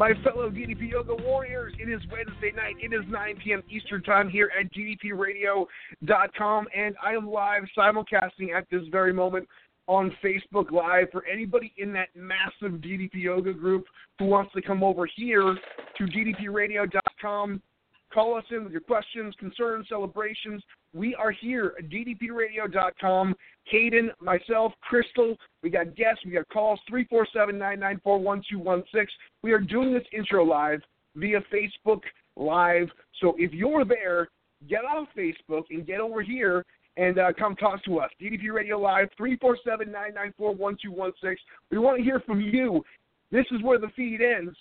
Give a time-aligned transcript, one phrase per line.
[0.00, 1.74] my fellow DDP Yoga Warriors.
[1.78, 2.76] It is Wednesday night.
[2.82, 3.62] It is 9 p.m.
[3.68, 9.46] Eastern Time here at DDPRadio.com, and I am live simulcasting at this very moment
[9.88, 13.84] on Facebook Live for anybody in that massive DDP Yoga group
[14.18, 15.54] who wants to come over here
[15.98, 17.60] to DDPRadio.com.
[18.12, 20.64] Call us in with your questions, concerns, celebrations.
[20.92, 23.36] We are here at DDPRadio.com.
[23.72, 29.06] Caden, myself, Crystal, we got guests, we got calls, 347-994-1216.
[29.42, 30.80] We are doing this intro live
[31.14, 32.00] via Facebook
[32.36, 32.88] Live.
[33.20, 34.28] So if you're there,
[34.68, 36.64] get off Facebook and get over here
[36.96, 38.10] and uh, come talk to us.
[38.20, 41.36] DDP Radio Live, 347-994-1216.
[41.70, 42.82] We want to hear from you.
[43.30, 44.56] This is where the feed ends.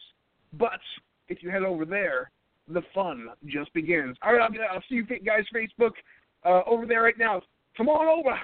[0.54, 0.80] But
[1.28, 2.30] if you head over there,
[2.72, 4.18] the fun just begins.
[4.22, 5.92] All right, I'll, I'll see you guys Facebook
[6.46, 7.42] uh, over there right now.
[7.76, 8.38] Come on over.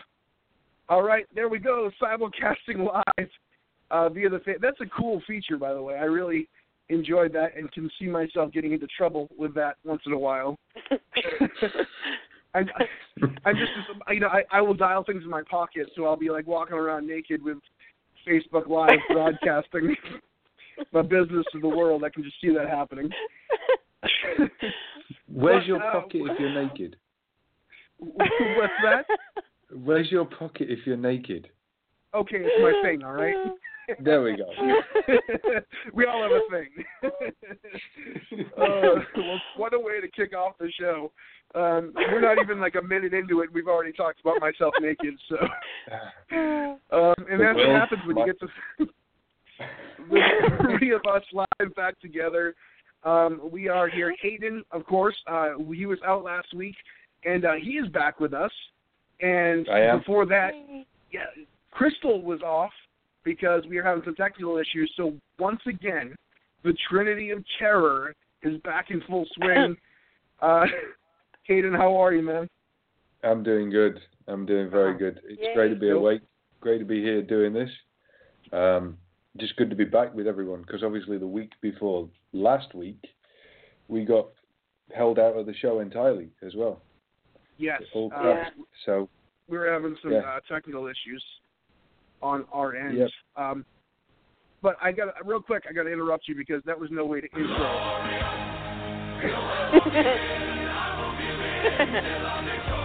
[0.89, 1.89] All right, there we go.
[2.01, 2.85] Simulcasting
[3.17, 3.29] live
[3.91, 4.39] uh, via the.
[4.39, 5.95] Fa- That's a cool feature, by the way.
[5.95, 6.47] I really
[6.89, 10.57] enjoyed that and can see myself getting into trouble with that once in a while.
[12.53, 12.69] I'm,
[13.43, 13.71] I'm just,
[14.09, 16.77] you know, I, I will dial things in my pocket, so I'll be like walking
[16.77, 17.57] around naked with
[18.25, 19.95] Facebook Live broadcasting
[20.93, 22.03] my business to the world.
[22.03, 23.09] I can just see that happening.
[25.27, 26.95] Where's your pocket if you're naked?
[27.99, 29.05] What's that?
[29.71, 31.49] Where's your pocket if you're naked?
[32.13, 33.03] Okay, it's my thing.
[33.03, 33.35] All right.
[33.99, 34.45] There we go.
[35.93, 36.69] we all have a thing.
[38.57, 41.11] uh, well, what a way to kick off the show.
[41.53, 43.53] Um, we're not even like a minute into it.
[43.53, 45.13] We've already talked about myself naked.
[45.29, 45.35] So,
[46.91, 48.47] um, and that's what happens when you get to
[50.09, 52.55] the three of us live back together.
[53.05, 54.13] Um, we are here.
[54.21, 56.75] Haydn, of course, uh, he was out last week,
[57.23, 58.51] and uh, he is back with us.
[59.21, 59.99] And I am.
[59.99, 60.51] before that,
[61.11, 61.25] yeah,
[61.71, 62.71] Crystal was off
[63.23, 64.91] because we are having some technical issues.
[64.97, 66.15] So once again,
[66.63, 69.77] the Trinity of Terror is back in full swing.
[70.41, 70.65] uh,
[71.43, 72.49] Haydn, how are you, man?
[73.23, 73.99] I'm doing good.
[74.27, 75.21] I'm doing very good.
[75.27, 76.21] It's great to be awake.
[76.59, 77.69] Great to be here doing this.
[78.51, 78.97] Um,
[79.37, 83.03] just good to be back with everyone because obviously the week before last week
[83.87, 84.27] we got
[84.95, 86.81] held out of the show entirely as well.
[87.57, 87.81] Yes.
[87.95, 88.35] Uh.
[88.85, 89.09] So
[89.47, 90.19] we were having some Yeah.
[90.19, 91.23] uh, technical issues
[92.21, 92.97] on our end.
[92.97, 93.09] Yep.
[93.35, 93.65] Um,
[94.61, 95.63] but I got real quick.
[95.69, 98.05] I got to interrupt you because that was no way to intro.
[99.21, 99.31] If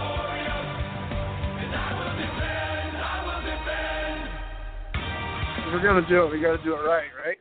[5.71, 6.31] we're gonna do it.
[6.31, 7.37] We got to do it right, right?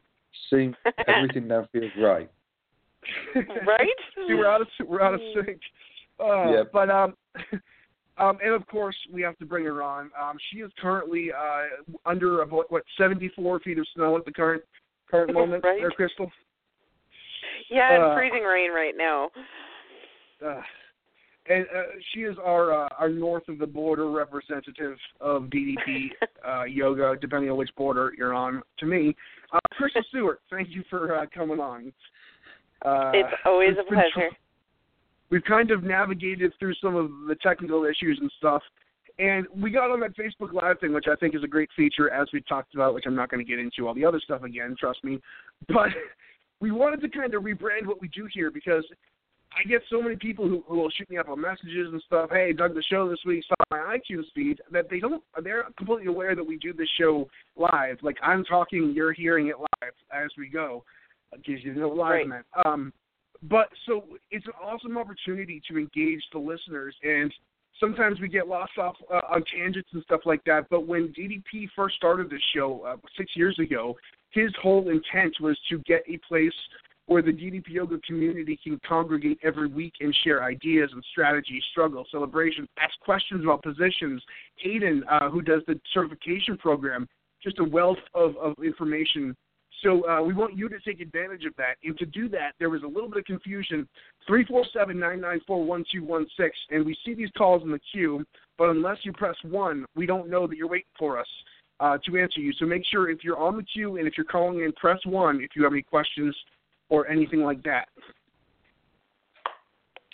[0.51, 0.73] see
[1.09, 2.31] everything now feels right.
[3.35, 3.89] Right?
[4.15, 5.61] See, we're out of we're out of sync.
[6.23, 6.73] Uh, Yep.
[6.73, 7.15] But um,
[8.19, 10.11] um, and of course we have to bring her on.
[10.21, 14.63] Um, she is currently uh under about what 74 feet of snow at the current
[15.11, 15.65] current moment.
[15.65, 15.81] Right.
[15.81, 16.31] There, Crystal.
[17.71, 19.31] Yeah, it's Uh, freezing rain right now.
[20.45, 20.61] Uh,
[21.49, 21.83] and uh,
[22.13, 26.09] she is our uh, our north of the border representative of DDP
[26.47, 28.63] uh, yoga, depending on which border you're on.
[28.79, 29.15] To me,
[29.53, 31.93] uh, Crystal Stewart, thank you for uh, coming on.
[32.85, 34.31] Uh, it's always a pleasure.
[35.31, 38.63] we've kind of navigated through some of the technical issues and stuff.
[39.19, 42.11] And we got on that Facebook Live thing, which I think is a great feature,
[42.11, 44.45] as we talked about, which I'm not going to get into all the other stuff
[44.45, 45.21] again, trust me.
[45.69, 45.89] But
[46.61, 48.85] we wanted to kind of rebrand what we do here because
[49.53, 52.31] I get so many people who, who will shoot me up on messages and stuff.
[52.31, 54.61] Hey, dug the show this week, saw my iTunes feed.
[54.71, 57.99] That they don't, they're completely aware that we do this show live.
[58.03, 60.85] Like I'm talking, you're hearing it live as we go,
[61.33, 62.43] because you what live Right.
[62.65, 62.93] Um,
[63.43, 67.33] but so it's an awesome opportunity to engage the listeners and
[67.81, 70.67] sometimes we get lost off uh, on tangents and stuff like that.
[70.71, 73.97] But when DDP first started this show uh, six years ago,
[74.31, 76.53] his whole intent was to get a place
[77.11, 82.07] where the DDP yoga community can congregate every week and share ideas and strategies, struggles,
[82.13, 84.23] celebrations, ask questions about positions.
[84.63, 87.09] Haydn, uh, who does the certification program,
[87.43, 89.35] just a wealth of, of information
[89.83, 91.77] so uh, we want you to take advantage of that.
[91.83, 93.89] And to do that, there was a little bit of confusion.
[94.27, 97.63] Three four seven nine nine four one two one six, and we see these calls
[97.63, 98.23] in the queue,
[98.59, 101.27] but unless you press one, we don't know that you're waiting for us
[101.81, 102.53] uh, to answer you.
[102.59, 105.41] So make sure if you're on the queue and if you're calling in, press one
[105.41, 106.37] if you have any questions
[106.91, 107.89] or anything like that.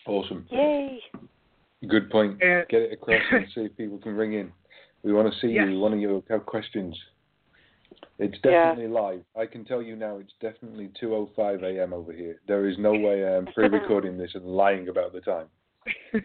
[0.07, 0.47] Awesome.
[0.51, 1.01] Yay.
[1.89, 2.41] Good point.
[2.43, 4.53] And- Get it across and see if people can ring in.
[5.03, 5.65] We want to see Yes.
[5.67, 5.73] you.
[5.75, 6.97] We want to you have questions.
[8.19, 8.71] It's Yeah.
[8.71, 9.23] definitely live.
[9.37, 11.93] I can tell you now, it's definitely 2:05 a.m.
[11.93, 12.41] over here.
[12.47, 15.47] There is no way I'm pre-recording this and lying about the time.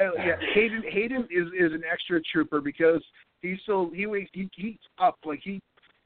[0.00, 3.00] Uh, yeah, Haydn Haydn is is an extra trooper because
[3.40, 5.60] he's so he wakes he he's up like he.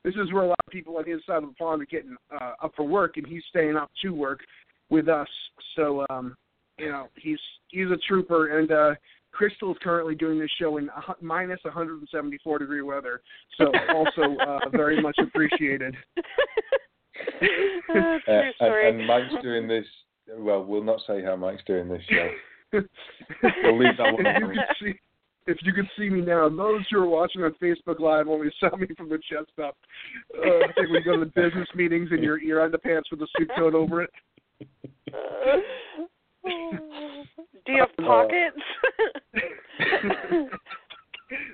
[0.05, 2.17] This is where a lot of people on his side of the pond are getting
[2.41, 4.41] uh, up for work, and he's staying up to work
[4.89, 5.29] with us.
[5.77, 6.37] So um,
[6.79, 7.39] you know he's
[7.69, 8.95] he's a trooper, and uh,
[9.33, 13.21] Crystal is currently doing this show in a, minus 174 degree weather.
[13.59, 15.97] So also uh, very much appreciated.
[17.95, 19.85] Uh, Uh, and, and Mike's doing this.
[20.39, 22.31] Well, we'll not say how Mike's doing this show.
[23.63, 24.25] We'll leave that one
[25.47, 27.55] if you could see, if you could see me now, those who are watching on
[27.63, 29.77] Facebook Live only saw me from the chest up.
[30.37, 33.27] Uh, I think we go to the business meetings and you're you're pants with a
[33.39, 34.11] suit coat over it.
[37.67, 38.57] Do you have pockets?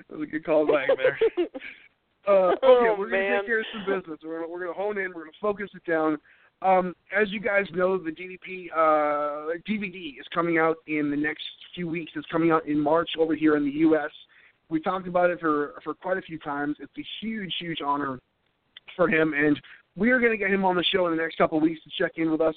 [0.09, 1.17] that was a good call back there.
[2.27, 3.39] Uh, okay, Oh, we're gonna man.
[3.39, 4.19] take care of some business.
[4.23, 5.13] We're we're gonna hone in.
[5.13, 6.17] We're gonna focus it down.
[6.61, 11.43] Um, as you guys know, the DDP uh, DVD is coming out in the next
[11.75, 12.11] few weeks.
[12.15, 14.09] It's coming out in March over here in the U.S.
[14.69, 16.77] We talked about it for for quite a few times.
[16.79, 18.19] It's a huge, huge honor
[18.95, 19.59] for him, and
[19.95, 21.81] we are going to get him on the show in the next couple of weeks
[21.83, 22.55] to check in with us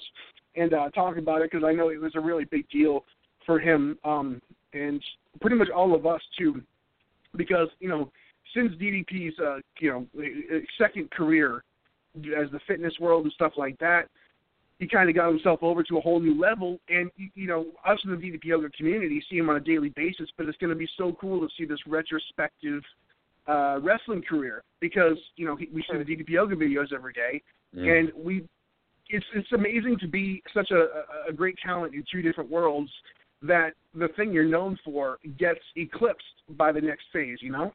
[0.55, 3.05] and uh, talk about it because I know it was a really big deal
[3.45, 4.41] for him um,
[4.73, 5.01] and
[5.41, 6.61] pretty much all of us too,
[7.35, 8.11] because you know
[8.55, 10.07] since DDP's uh, you know
[10.79, 11.63] second career
[12.17, 14.07] as the fitness world and stuff like that,
[14.79, 16.79] he kind of got himself over to a whole new level.
[16.89, 19.89] And you- you know, us in the DDP yoga community see him on a daily
[19.89, 22.83] basis, but it's going to be so cool to see this retrospective
[23.47, 27.41] uh, wrestling career because you know he, we see the DDP yoga videos every day,
[27.75, 27.99] Mm.
[27.99, 28.47] and we
[29.09, 32.91] it's it's amazing to be such a, a, a great talent in two different worlds
[33.41, 37.39] that the thing you're known for gets eclipsed by the next phase.
[37.41, 37.73] You know,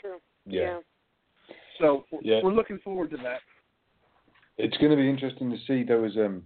[0.00, 0.18] True.
[0.44, 0.78] yeah.
[1.78, 2.40] So we're- Yeah.
[2.42, 3.40] we're looking forward to that.
[4.58, 5.82] It's going to be interesting to see.
[5.82, 6.42] There was um,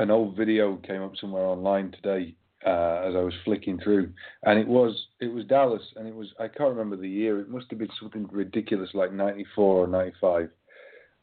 [0.00, 2.34] an old video came up somewhere online today
[2.66, 4.12] uh, as I was flicking through,
[4.44, 7.38] and it was it was Dallas, and it was I can't remember the year.
[7.40, 10.50] It must have been something ridiculous like '94 or '95,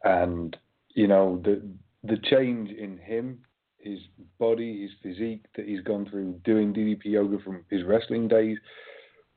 [0.03, 0.55] and
[0.93, 1.61] you know the
[2.03, 3.39] the change in him,
[3.79, 3.99] his
[4.39, 8.57] body, his physique that he's gone through doing DDP yoga from his wrestling days.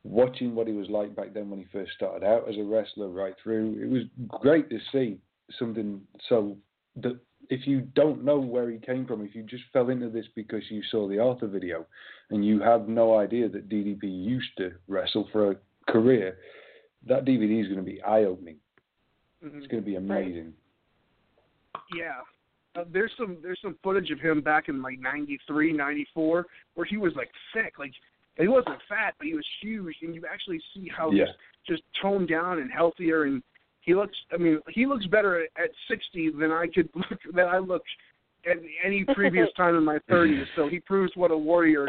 [0.04, 3.08] Watching what he was like back then when he first started out as a wrestler,
[3.08, 5.18] right through, it was great to see
[5.58, 6.56] something so
[6.96, 7.18] that
[7.50, 10.62] if you don't know where he came from, if you just fell into this because
[10.70, 11.86] you saw the Arthur video
[12.30, 15.56] and you have no idea that DDP used to wrestle for a
[15.90, 16.38] career,
[17.06, 18.56] that DVD is going to be eye opening.
[19.44, 19.58] Mhm.
[19.58, 20.54] It's going to be amazing.
[21.94, 22.20] Yeah.
[22.76, 26.96] Uh, there's some there's some footage of him back in like '93, '94, where he
[26.96, 27.78] was like sick.
[27.78, 27.92] like
[28.38, 31.26] he wasn't fat, but he was huge, and you actually see how Yeah.
[31.26, 33.42] he's just toned down and healthier, and
[33.80, 34.16] he looks.
[34.32, 37.88] I mean, he looks better at, at 60 than I could look than I looked
[38.46, 40.44] at any previous time in my 30s.
[40.56, 41.88] So he proves what a warrior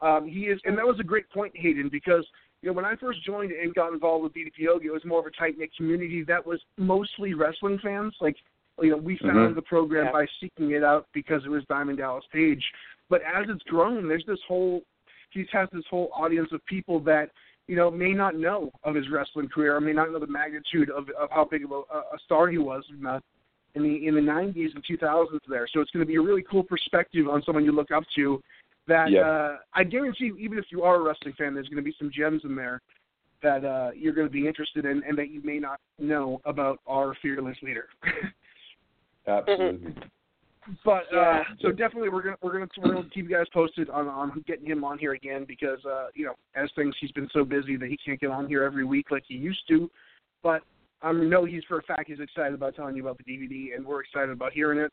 [0.00, 2.26] um, he is, and that was a great point, Haydn, because
[2.62, 5.20] you know when I first joined and got involved with DDP Yoga, it was more
[5.20, 8.14] of a tight knit community that was mostly wrestling fans.
[8.20, 8.36] Like
[8.82, 9.54] you know, we found Mhm.
[9.54, 10.12] the program Yeah.
[10.12, 12.62] by seeking it out because it was Diamond Dallas Page.
[13.08, 14.82] But as it's grown, there's this whole
[15.30, 17.30] he has this whole audience of people that
[17.66, 20.90] you know may not know of his wrestling career, or may not know the magnitude
[20.90, 23.20] of of how big of a, a star he was in the
[23.74, 25.68] in the in the 90s and 2000s there.
[25.72, 28.42] So it's going to be a really cool perspective on someone you look up to.
[28.88, 29.20] That Yeah.
[29.20, 31.94] uh, I guarantee, you, even if you are a wrestling fan, there's going to be
[31.98, 32.80] some gems in there
[33.42, 36.80] that uh, you're going to be interested in and that you may not know about
[36.86, 37.88] our fearless leader.
[39.26, 39.94] Absolutely.
[40.84, 44.08] But uh, so definitely we're gonna we're gonna we're gonna keep you guys posted on
[44.08, 47.44] on getting him on here again because uh, you know as things he's been so
[47.44, 49.88] busy that he can't get on here every week like he used to.
[50.42, 50.62] But
[51.02, 53.86] I know he's for a fact he's excited about telling you about the DVD and
[53.86, 54.92] we're excited about hearing it.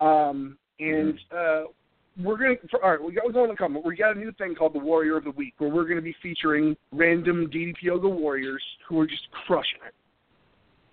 [0.00, 1.64] Um, and uh,
[2.22, 2.54] we're gonna.
[2.70, 3.78] For, all right, we got going to come.
[3.84, 6.02] We got a new thing called the Warrior of the Week, where we're going to
[6.02, 9.94] be featuring random DDP Yoga warriors who are just crushing it.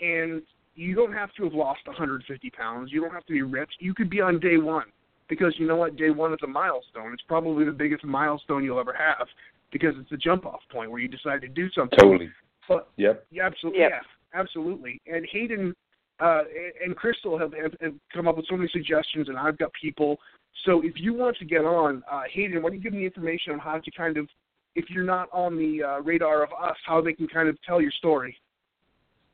[0.05, 0.41] And
[0.75, 2.91] you don't have to have lost 150 pounds.
[2.91, 3.75] You don't have to be ripped.
[3.79, 4.85] You could be on day one
[5.29, 5.95] because you know what?
[5.95, 7.13] Day one is a milestone.
[7.13, 9.27] It's probably the biggest milestone you'll ever have
[9.71, 11.97] because it's a jump off point where you decide to do something.
[11.99, 12.29] Totally.
[12.67, 13.25] But Yep.
[13.31, 13.81] yeah, absolutely.
[13.81, 13.91] Yep.
[13.91, 15.01] Yeah, absolutely.
[15.07, 15.73] And Haydn
[16.19, 16.43] uh,
[16.83, 20.17] and Crystal have, have, have come up with so many suggestions, and I've got people.
[20.65, 23.05] So if you want to get on, uh, Haydn, why don't you give me the
[23.05, 24.27] information on how to kind of,
[24.75, 27.81] if you're not on the uh, radar of us, how they can kind of tell
[27.81, 28.37] your story.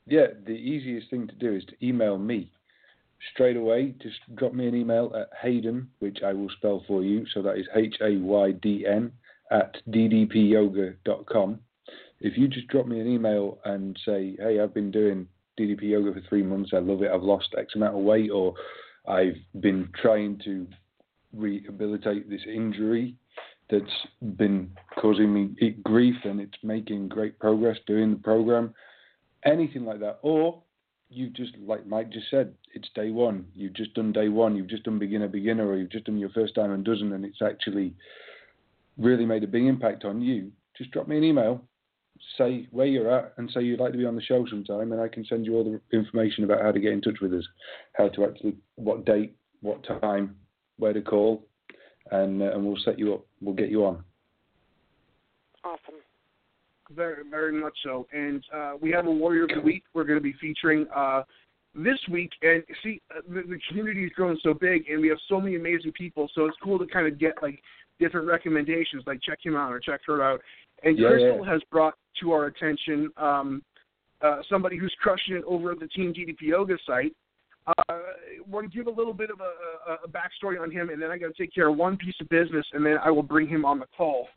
[0.10, 2.52] Yeah, the easiest thing to do is to email me
[3.34, 3.94] straight away.
[4.02, 7.26] Just drop me an email at Haydn, which I will spell for you.
[7.34, 9.12] So that is H A Y D N
[9.52, 11.60] at ddpyoga.com.
[12.22, 15.28] If you just drop me an email and say, hey, I've been doing
[15.60, 18.54] DDP yoga for three months, I love it, I've lost X amount of weight, or
[19.08, 20.68] I've been trying to
[21.34, 23.16] rehabilitate this injury
[23.70, 23.86] that's
[24.38, 28.74] been causing me grief and it's making great progress doing the program,
[29.46, 30.20] anything like that.
[30.22, 30.62] Or
[31.10, 33.46] you've just, like Mike just said, it's day one.
[33.54, 34.56] You've just done day one.
[34.56, 37.26] You've just done beginner, beginner, or you've just done your first time and dozen, and
[37.26, 37.94] it's actually
[38.98, 40.52] really made a big impact on you.
[40.78, 41.64] Just drop me an email,
[42.38, 45.02] say where you're at, and say you'd like to be on the show sometime, and
[45.02, 47.46] I can send you all the information about how to get in touch with us,
[47.94, 50.36] how to actually, what date, what time,
[50.78, 51.46] where to call,
[52.12, 53.26] and uh, and we'll set you up.
[53.42, 54.04] We'll get you on.
[55.64, 56.02] Awesome.
[56.96, 58.08] Very, very much so.
[58.12, 59.84] And uh, we have a Warrior of the Week.
[59.94, 61.24] We're going to be featuring uh,
[61.76, 62.32] this week.
[62.42, 65.56] And see, uh, the, the community is growing so big, and we have so many
[65.56, 66.30] amazing people.
[66.34, 67.62] So it's cool to kind of get like
[68.00, 70.42] different recommendations, like check him out or check her out.
[70.84, 71.52] And Yeah, Crystal yeah.
[71.52, 73.62] has brought to our attention um,
[74.22, 77.16] uh, somebody who's crushing it over at the Team DDP Yoga site.
[77.68, 78.00] Uh,
[78.48, 81.12] want to give a little bit of a, a, a backstory on him, and then
[81.12, 83.48] I got to take care of one piece of business, and then I will bring
[83.48, 84.28] him on the call.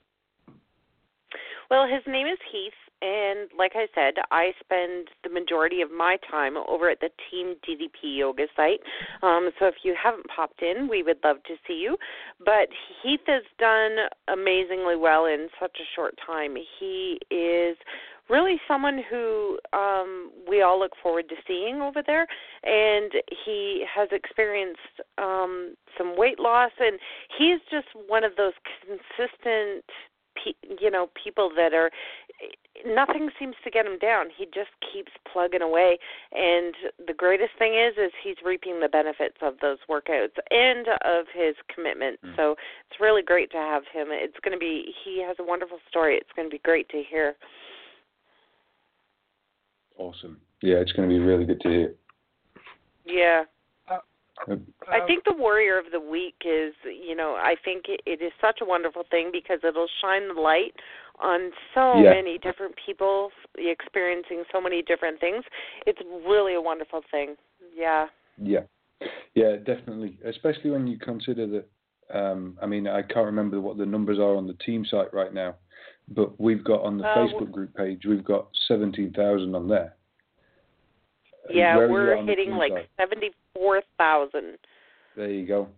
[1.73, 6.19] Well, his name is Heath, and like I said, I spend the majority of my
[6.31, 8.81] time over at the Team DDP Yoga site.
[9.23, 11.97] Um, so if you haven't popped in, we would love to see you.
[12.45, 12.69] But
[13.02, 13.97] Heath has done
[14.29, 16.57] amazingly well in such a short time.
[16.79, 17.79] He is
[18.29, 22.26] really someone who um we all look forward to seeing over there
[22.62, 23.12] and
[23.45, 24.79] he has experienced
[25.19, 26.99] um some weight loss and
[27.37, 28.52] he's just one of those
[28.87, 29.85] consistent
[30.43, 31.91] pe- you know people that are
[32.87, 34.27] nothing seems to get him down.
[34.37, 35.99] He just keeps plugging away.
[36.33, 36.75] And
[37.07, 41.55] the greatest thing is is he's reaping the benefits of those workouts and of his
[41.73, 42.19] commitment.
[42.25, 42.37] Mm.
[42.37, 42.53] so
[42.91, 44.09] it's really great to have him.
[44.11, 46.17] It's going to be he has a wonderful story.
[46.17, 47.35] It's going to be great to hear.
[49.99, 50.41] Awesome.
[50.63, 51.95] Yeah, it's going to be really good to hear.
[53.05, 53.45] yeah
[54.89, 58.33] I think the warrior of the week is, you know, I think it, it is
[58.41, 60.75] such a wonderful thing because it'll shine the light
[61.21, 62.11] on so Yeah.
[62.11, 65.45] many different people experiencing so many different things.
[65.87, 67.37] It's really a wonderful thing.
[67.75, 68.09] Yeah.
[68.43, 68.65] Yeah,
[69.35, 70.19] yeah, definitely.
[70.25, 71.69] Especially when you consider that.
[72.11, 75.33] Um, I mean, I can't remember what the numbers are on the team site right
[75.33, 75.55] now,
[76.09, 79.95] but we've got on the Uh, Facebook group page, we've got seventeen thousand on there.
[81.53, 84.59] Yeah, we're at on the hitting like 74,000.
[85.17, 85.69] There you go.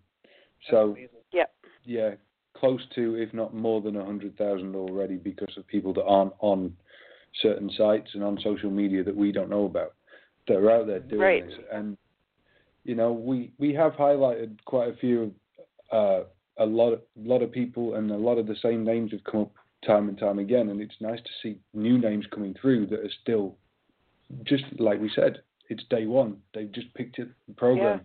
[0.71, 0.97] So
[1.33, 1.51] Yep.
[1.85, 2.15] yeah,
[2.55, 6.33] close to, if not more than a hundred thousand already, because of people that aren't
[6.39, 6.77] on
[7.43, 9.95] certain sites and on social media that we don't know about.
[10.47, 11.47] that are out there doing Right.
[11.49, 11.97] this, and
[12.85, 15.35] you know, we we have highlighted quite a few,
[15.91, 16.25] uh,
[16.59, 19.41] a lot of lot of people, and a lot of the same names have come
[19.41, 19.53] up
[19.87, 23.11] time and time again, and it's nice to see new names coming through that are
[23.23, 23.57] still,
[24.45, 26.37] just like we said, it's day one.
[26.55, 28.01] They've just picked it, the program,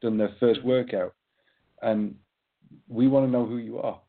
[0.00, 1.14] done their first workout,
[1.82, 2.14] and
[2.88, 4.00] we want to know who you are.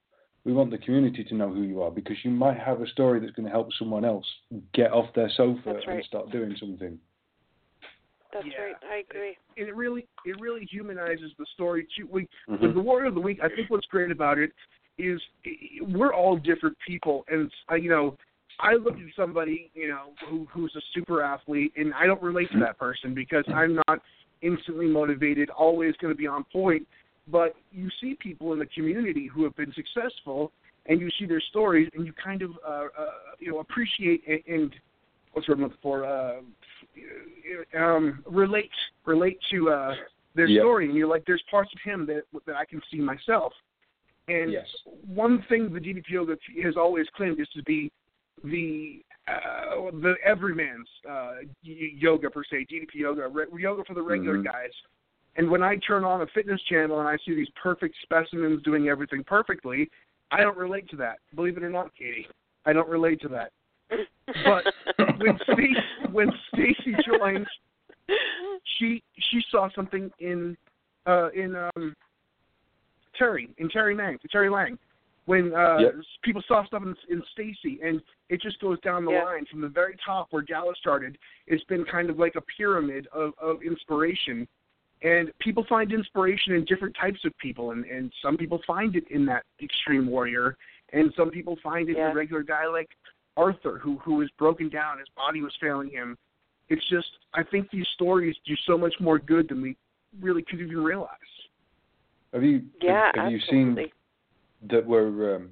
[0.45, 3.19] We want the community to know who you are because you might have a story
[3.19, 4.25] that's going to help someone else
[4.73, 6.99] get off their sofa That's and start doing something.
[8.33, 8.63] That's Yeah.
[8.63, 8.75] right.
[8.89, 9.37] I agree.
[9.57, 12.07] And it really it really humanizes the story too.
[12.07, 12.59] We, Mhm.
[12.61, 14.51] With the Warrior of the Week, I think what's great about it
[14.97, 15.21] is
[15.81, 18.17] we're all different people, and it's, you know,
[18.59, 22.51] I look at somebody, you know, who who's a super athlete, and I don't relate
[22.51, 23.99] to that person because I'm not
[24.41, 26.87] instantly motivated, always going to be on point.
[27.27, 30.51] But you see people in the community who have been successful,
[30.87, 33.05] and you see their stories, and you kind of, uh, uh,
[33.39, 34.75] you know, appreciate and, and
[35.31, 36.05] what's the word I'm looking for?
[36.05, 36.41] Uh,
[37.77, 38.69] um, relate
[39.05, 39.95] relate to uh,
[40.35, 40.61] their Yep.
[40.61, 43.53] story, and you're like, there's parts of him that that I can see myself.
[44.27, 44.67] And Yes.
[45.05, 47.91] one thing the DDP yoga has always claimed is to be
[48.43, 51.35] the uh, the everyman's uh,
[51.65, 54.43] y- yoga per se, DDP yoga, re- yoga for the regular Mhm.
[54.45, 54.71] guys.
[55.37, 58.89] And when I turn on a fitness channel and I see these perfect specimens doing
[58.89, 59.89] everything perfectly,
[60.31, 61.19] I don't relate to that.
[61.35, 62.27] Believe it or not, Katie,
[62.65, 63.51] I don't relate to that.
[64.43, 64.65] But
[65.19, 65.75] when Stacy
[66.11, 67.47] when Stacy joined,
[68.77, 70.57] she she saw something in
[71.05, 71.95] uh in um
[73.17, 74.77] Terry in Terry Lang Terry Lang
[75.25, 75.95] when uh Yep.
[76.23, 79.23] people saw stuff in, in Stacy and it just goes down the Yeah.
[79.23, 81.17] line from the very top where Gala started.
[81.47, 84.47] It's been kind of like a pyramid of, of inspiration.
[85.01, 89.03] And people find inspiration in different types of people, and, and some people find it
[89.11, 90.55] in that extreme warrior,
[90.93, 92.11] and some people find it in Yeah.
[92.11, 92.89] a regular guy like
[93.35, 96.17] Arthur, who who was broken down, his body was failing him.
[96.69, 99.75] It's just, I think these stories do so much more good than we
[100.21, 101.09] really could even realize.
[102.33, 103.75] Have you yeah, have you seen
[104.69, 105.49] that we're um,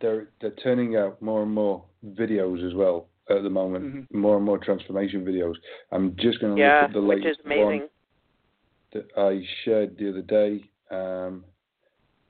[0.00, 4.14] they're they're turning out more and more videos as well at the moment, Mhm.
[4.14, 5.54] more and more transformation videos.
[5.90, 7.64] I'm just going to yeah, look at the which is latest amazing.
[7.80, 7.88] one
[8.92, 10.70] that I shared the other day.
[10.90, 11.44] Um,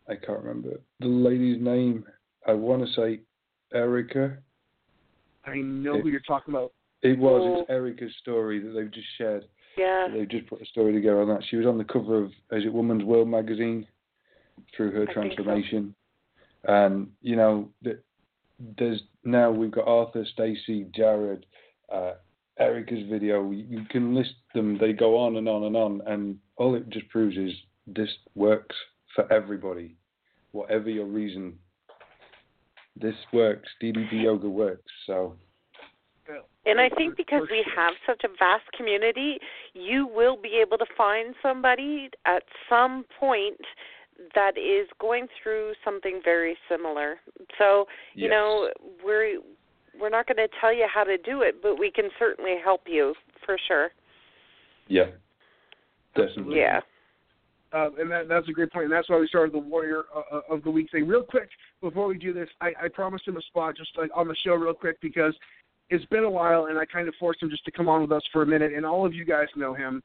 [0.09, 2.05] I can't remember the lady's name.
[2.47, 3.21] I want to say
[3.75, 4.39] Erica.
[5.45, 6.73] I know It- who you're talking about.
[7.03, 7.43] It was.
[7.45, 7.61] Oh.
[7.61, 9.45] It's Erica's story that they've just shared.
[9.77, 10.09] Yeah.
[10.09, 11.45] They've just put a story together on that.
[11.45, 13.87] She was on the cover of is it Woman's World magazine
[14.77, 15.43] through her I think so.
[15.43, 15.95] transformation.
[16.65, 18.01] And you know, th-
[18.79, 21.47] there's now we've got Arthur, Stacey, Jared,
[21.93, 22.15] uh,
[22.59, 23.51] Erica's video.
[23.51, 24.79] You, can list them.
[24.79, 26.01] They go on and on and on.
[26.07, 27.53] And all it just proves is
[27.87, 28.75] this works
[29.15, 29.97] for everybody,
[30.53, 31.59] whatever your reason.
[32.99, 33.69] This works.
[33.83, 34.91] DDP yoga works.
[35.07, 35.37] So
[36.67, 39.39] And I think because we have such a vast community,
[39.75, 43.61] you will be able to find somebody at some point
[44.35, 47.16] that is going through something very similar.
[47.58, 48.30] So, you Yes.
[48.30, 48.70] know,
[49.04, 49.40] we're
[49.99, 52.82] we're not going to tell you how to do it, but we can certainly help
[52.87, 53.90] you for sure.
[54.88, 55.06] yeah,
[56.14, 56.58] definitely.
[56.58, 56.80] Yeah.
[57.73, 60.40] Uh, and that, that's a great point, and that's why we started the Warrior uh,
[60.49, 61.06] of the Week thing.
[61.06, 61.49] Real quick,
[61.82, 64.54] before we do this, I, I promised him a spot just like on the show,
[64.54, 65.35] real quick, because
[65.90, 68.12] it's been a while, and I kind of forced him just to come on with
[68.12, 68.72] us for a minute.
[68.72, 70.02] And all of you guys know him.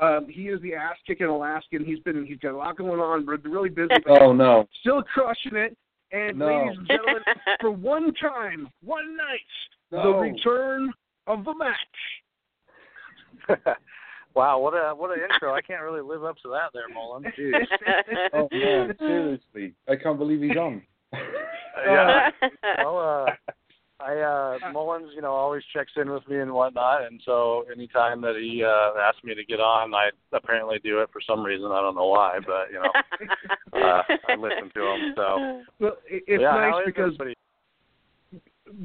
[0.00, 1.84] Um, he is the ass kicking Alaskan.
[1.84, 3.24] He's been he's got a lot going on.
[3.26, 4.66] We're really busy, but Oh no.
[4.80, 5.76] still crushing it.
[6.10, 6.46] And No.
[6.46, 7.22] ladies and gentlemen,
[7.60, 9.40] for one time, one night,
[9.90, 10.92] the return
[11.26, 11.76] of the match.
[14.34, 15.54] wow, what a what an intro!
[15.54, 17.24] I can't really live up to that there, Mullen.
[17.38, 17.52] Jeez.
[18.34, 20.82] Oh man, seriously, I can't believe he's on.
[21.86, 22.30] yeah.
[22.78, 23.52] Well, uh,
[24.04, 28.20] I uh, Mullins, you know, always checks in with me and whatnot, and so anytime
[28.22, 31.66] that he uh, asks me to get on, I apparently do it for some reason.
[31.66, 35.12] I don't know why, but you know, uh, I listen to him.
[35.16, 37.34] So Well, it- it's yeah, nice because everybody?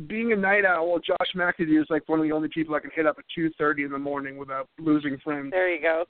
[0.07, 2.91] being a night owl, Josh McAdoo is like one of the only people I can
[2.93, 5.51] hit up at two thirty in the morning without losing friends.
[5.51, 6.05] There you go.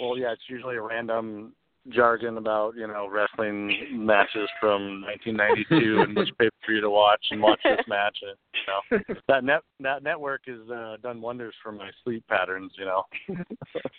[0.00, 1.52] Well, yeah, it's usually a random
[1.88, 7.24] jargon about you know wrestling matches from 1992 and which pay per view to watch
[7.30, 8.16] and watch this match.
[8.22, 12.72] And, you know, that net that network has uh, done wonders for my sleep patterns.
[12.78, 13.02] You know.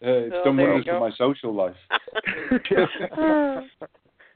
[0.04, 1.76] Uh, it's Oh, done wonders for my social life.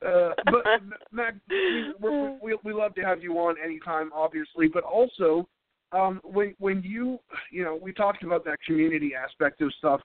[0.05, 0.63] Uh, but
[1.11, 4.67] Mac, we, we're- we we love to have you on anytime, obviously.
[4.67, 5.47] But also,
[5.91, 7.19] um, when when you
[7.51, 10.01] you know we talked about that community aspect of stuff,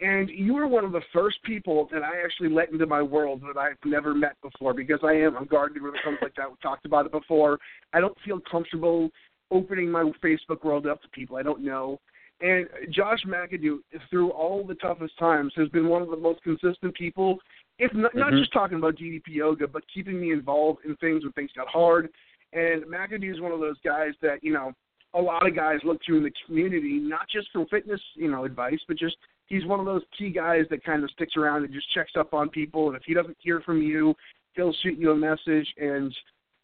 [0.00, 3.42] and you were one of the first people that I actually let into my world
[3.42, 6.50] that I've never met before because I am I'm guarded when it comes like that.
[6.50, 7.58] We talked about it before.
[7.92, 9.10] I don't feel comfortable
[9.50, 12.00] opening my Facebook world up to people I don't know.
[12.40, 13.78] And Josh McAdoo,
[14.10, 17.38] through all the toughest times, has been one of the most consistent people
[17.78, 18.38] if not, not Mhm.
[18.38, 22.10] just talking about DDP yoga, but keeping me involved in things when things got hard.
[22.52, 24.74] And McAdoo is one of those guys that you know
[25.14, 28.44] a lot of guys look to in the community, not just for fitness, you know,
[28.44, 31.72] advice, but just he's one of those key guys that kind of sticks around and
[31.72, 32.88] just checks up on people.
[32.88, 34.14] And if he doesn't hear from you,
[34.54, 36.14] he'll shoot you a message and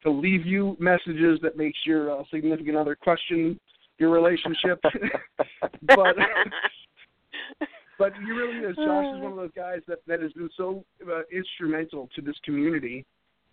[0.03, 3.59] he'll leave you messages that makes your uh, significant other question
[3.99, 4.81] your relationship.
[5.83, 6.17] but
[7.99, 8.77] but he really is.
[8.77, 12.37] Josh is one of those guys that that has been so uh, instrumental to this
[12.45, 13.05] community,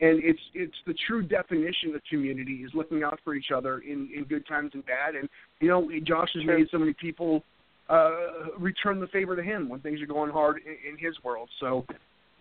[0.01, 4.09] and it's it's the true definition of community is looking out for each other in
[4.15, 5.15] in good times and bad.
[5.15, 5.27] And
[5.59, 6.57] you know, Josh has Sure.
[6.57, 7.43] made so many people
[7.89, 8.09] uh
[8.57, 11.49] return the favor to him when things are going hard in, in his world.
[11.59, 11.85] So,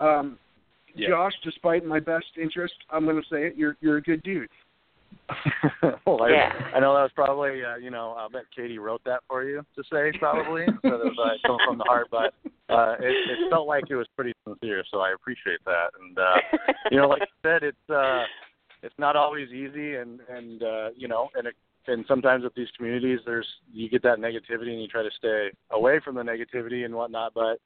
[0.01, 0.39] um,
[0.95, 1.09] Yeah.
[1.09, 3.57] Josh, despite my best interest, I'm going to say it.
[3.57, 4.49] You're you're a good dude.
[6.07, 6.53] well, I, Yeah.
[6.75, 9.63] I know that was probably, uh, you know, I bet Katie wrote that for you
[9.77, 12.35] to say probably instead of uh, coming from the heart, but
[12.69, 15.89] uh, it, it felt like it was pretty sincere, so I appreciate that.
[16.01, 16.37] And uh,
[16.91, 18.23] you know, like you said, it's uh,
[18.83, 21.55] it's not always easy, and and uh, you know, and it,
[21.87, 25.51] and sometimes with these communities, there's you get that negativity, and you try to stay
[25.71, 27.61] away from the negativity and whatnot, but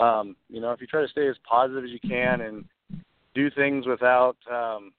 [0.00, 2.64] um, you know, if you try to stay as positive as you can and
[3.34, 4.92] do things without, um,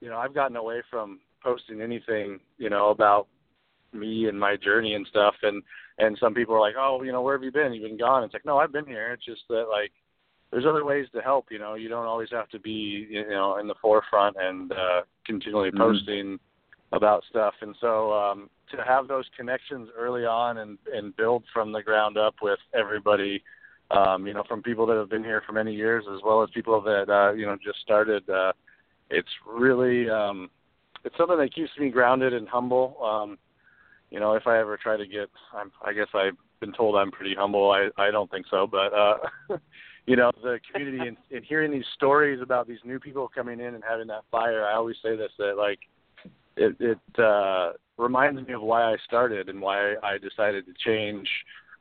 [0.00, 3.28] you know, I've gotten away from posting anything, you know, about
[3.92, 5.34] me and my journey and stuff.
[5.42, 5.62] And
[5.98, 7.72] and some people are like, oh, you know, where have you been?
[7.72, 8.24] You've been gone.
[8.24, 9.12] It's like, no, I've been here.
[9.12, 9.92] It's just that like
[10.50, 11.46] there's other ways to help.
[11.50, 15.02] You know, you don't always have to be, you know, in the forefront and uh,
[15.24, 15.78] continually Mhm.
[15.78, 16.40] posting
[16.92, 17.54] about stuff.
[17.60, 22.18] And so um, to have those connections early on and and build from the ground
[22.18, 23.42] up with everybody.
[23.90, 26.48] Um, you know, from people that have been here for many years, as well as
[26.54, 28.28] people that uh, you know just started.
[28.28, 28.52] Uh,
[29.10, 30.48] it's really um,
[31.04, 32.96] it's something that keeps me grounded and humble.
[33.02, 33.38] Um,
[34.10, 37.10] you know, if I ever try to get, I'm, I guess I've been told I'm
[37.10, 37.70] pretty humble.
[37.70, 39.18] I I don't think so, but uh,
[40.06, 43.74] you know, the community and, and hearing these stories about these new people coming in
[43.74, 44.64] and having that fire.
[44.64, 45.80] I always say this that like
[46.56, 51.28] it it uh, reminds me of why I started and why I decided to change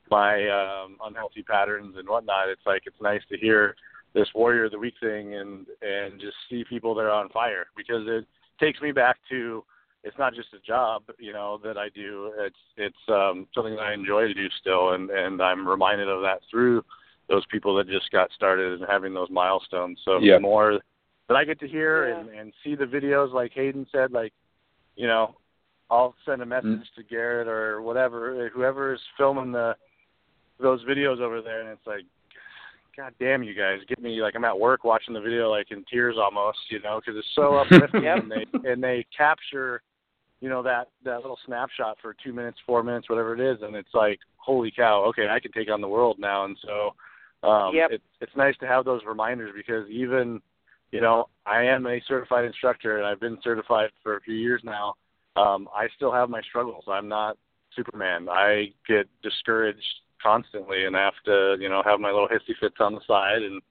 [0.10, 2.50] my um, unhealthy patterns and whatnot.
[2.50, 3.76] It's like it's nice to hear
[4.14, 7.68] this warrior of the week thing and and just see people that are on fire
[7.78, 8.26] because it
[8.60, 9.64] takes me back to
[10.04, 13.82] it's not just a job you know that I do it's it's um something that
[13.84, 16.84] I enjoy to do still and and I'm reminded of that through
[17.30, 20.36] those people that just got started and having those milestones so Yeah.
[20.36, 20.80] the more
[21.30, 22.20] that I get to hear Yeah.
[22.20, 24.34] and and see the videos like Haydn said like
[24.96, 25.36] you know
[25.90, 26.96] I'll send a message Mm.
[26.96, 29.76] to Garrett or whatever whoever is filming the
[30.60, 32.04] those videos over there and it's like
[32.98, 35.86] God damn you guys, get me like I'm at work watching the video like in
[35.90, 39.82] tears almost, you know, because it's so uplifting and they and they capture,
[40.42, 43.76] you know, that that little snapshot for two minutes, four minutes, whatever it is, and
[43.76, 47.74] it's like, holy cow, okay, I can take on the world now, and so um,
[47.74, 47.92] Yep.
[47.92, 50.42] it's it's nice to have those reminders because even,
[50.92, 54.62] you know, I am a certified instructor and I've been certified for a few years
[54.64, 54.96] now.
[55.36, 56.84] Um, I still have my struggles.
[56.88, 57.38] I'm not
[57.76, 58.28] Superman.
[58.30, 59.82] I get discouraged
[60.22, 63.62] constantly and have to, you know, have my little hissy fits on the side and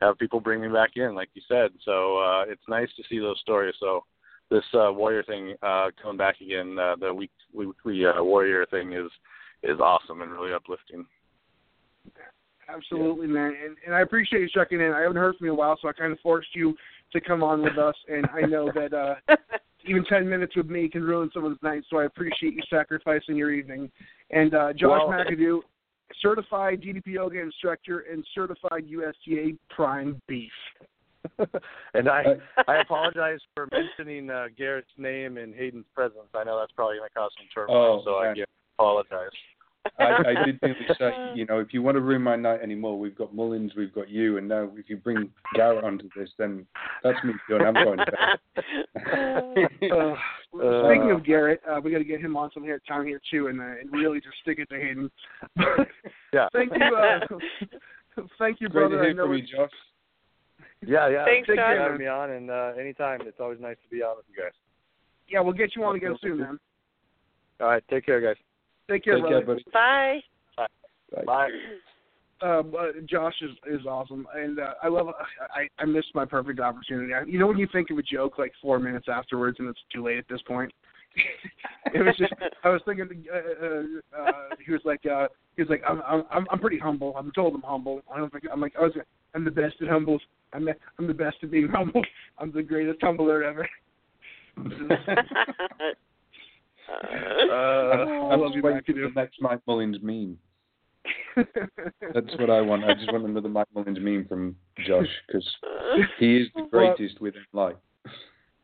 [0.00, 1.70] have people bring me back in, like you said.
[1.84, 3.74] So uh, it's nice to see those stories.
[3.80, 4.04] So
[4.50, 8.92] this uh, warrior thing uh, coming back again, uh, the week weekly uh, warrior thing
[8.92, 9.10] is
[9.62, 11.04] is awesome and really uplifting.
[12.68, 13.54] Absolutely, man.
[13.64, 14.92] And, and I appreciate you checking in.
[14.92, 16.74] I haven't heard from you in a while, so I kind of forced you
[17.12, 17.94] to come on with us.
[18.08, 19.14] And I know that uh,
[19.86, 23.52] even 10 minutes with me can ruin someone's night, so I appreciate you sacrificing your
[23.52, 23.90] evening.
[24.30, 25.60] And uh, Josh McAdoo,
[26.20, 30.52] certified DDP yoga instructor and certified USDA prime beef.
[31.94, 32.24] and I
[32.68, 36.28] I apologize for mentioning uh, Garrett's name in Haydn's presence.
[36.34, 38.32] I know that's probably going to cause some turmoil, Oh, so I man.
[38.32, 38.46] again
[38.78, 39.30] apologize.
[39.98, 42.98] I, I did nearly say, you know, if you want to ruin my night anymore,
[42.98, 46.66] we've got Mullins, we've got you, and now if you bring Garrett onto this, then
[47.02, 47.62] that's me done.
[47.66, 48.38] I'm going to bed.
[49.90, 50.14] Uh,
[50.86, 53.48] speaking of Garrett, uh, we got to get him on some here time here too,
[53.48, 55.10] and, uh, and really just stick it to Haydn.
[56.32, 56.48] Yeah.
[56.52, 57.20] thank you, uh,
[58.38, 59.00] thank you, Great to brother.
[59.02, 59.70] I hear know from you, Josh.
[60.86, 61.24] Yeah, yeah.
[61.24, 63.20] Thanks, Thank you for having me on, and uh, anytime.
[63.22, 64.52] It's always nice to be on with you guys.
[65.28, 66.58] yeah, we'll get you on again soon, man.
[67.60, 68.36] All right, take care, guys.
[68.90, 69.44] Take care, Take brother.
[69.44, 69.64] care, buddy.
[69.72, 70.20] Bye.
[70.56, 71.24] Bye.
[71.24, 71.48] Bye.
[72.40, 75.08] Um, uh, Josh is is awesome, and uh, I love.
[75.54, 77.12] I I missed my perfect opportunity.
[77.12, 79.80] I, you know when you think of a joke like four minutes afterwards, and it's
[79.92, 80.72] too late at this point.
[81.94, 82.32] it was just.
[82.62, 83.08] I was thinking.
[83.32, 83.82] Uh, uh,
[84.22, 84.32] uh,
[84.64, 85.04] he was like.
[85.04, 85.82] Uh, he was like.
[85.88, 87.12] I'm I'm I'm pretty humble.
[87.16, 88.02] I'm told I'm humble.
[88.12, 88.44] I don't think.
[88.52, 88.74] I'm like.
[88.78, 88.92] I was.
[89.34, 90.22] I'm the best at humbles.
[90.52, 92.02] I'm the, I'm the best at being humble.
[92.38, 93.68] I'm the greatest humbler ever.
[96.88, 100.36] I'm, Uh, I I'm love just you, waiting for the next Mike Mullins meme.
[101.36, 102.84] That's what I want.
[102.84, 105.46] I just want another Mike Mullins meme from Josh because
[106.18, 107.76] he is the Well- greatest within life.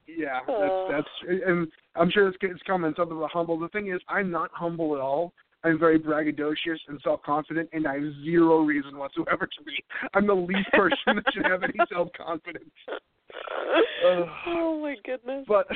[0.06, 3.58] Yeah, that's that's, and I'm sure it's, it's coming something about humble.
[3.58, 5.32] The thing is, I'm not humble at all.
[5.64, 9.72] I'm very braggadocious and self-confident, and I have zero reason whatsoever to be.
[10.12, 12.70] I'm the least person that should have any self-confidence.
[14.04, 15.46] oh my goodness.
[15.48, 15.66] But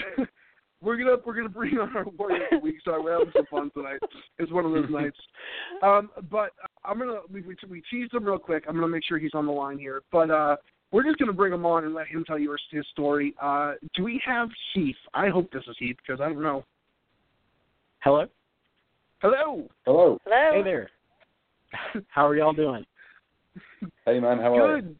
[0.81, 3.47] we're gonna we're gonna bring on our warrior of the week, so we're having some
[3.51, 3.99] fun tonight.
[4.39, 5.17] It's one of those nights.
[5.81, 6.51] Um, but
[6.85, 8.65] I'm gonna we, we we teased him real quick.
[8.67, 10.03] I'm gonna make sure he's on the line here.
[10.11, 10.57] But uh,
[10.91, 13.33] we're just gonna bring him on and let him tell you his, his story.
[13.41, 14.97] Uh, do we have Heath?
[15.15, 16.65] I hope this is Heath because I don't know.
[18.01, 18.27] Hello.
[19.21, 19.69] Hello.
[19.85, 20.19] Hello.
[20.25, 20.51] Hello.
[20.53, 20.91] Hey there.
[22.09, 22.85] How are y'all doing?
[24.05, 24.83] Hey man, how are you?
[24.83, 24.97] Good.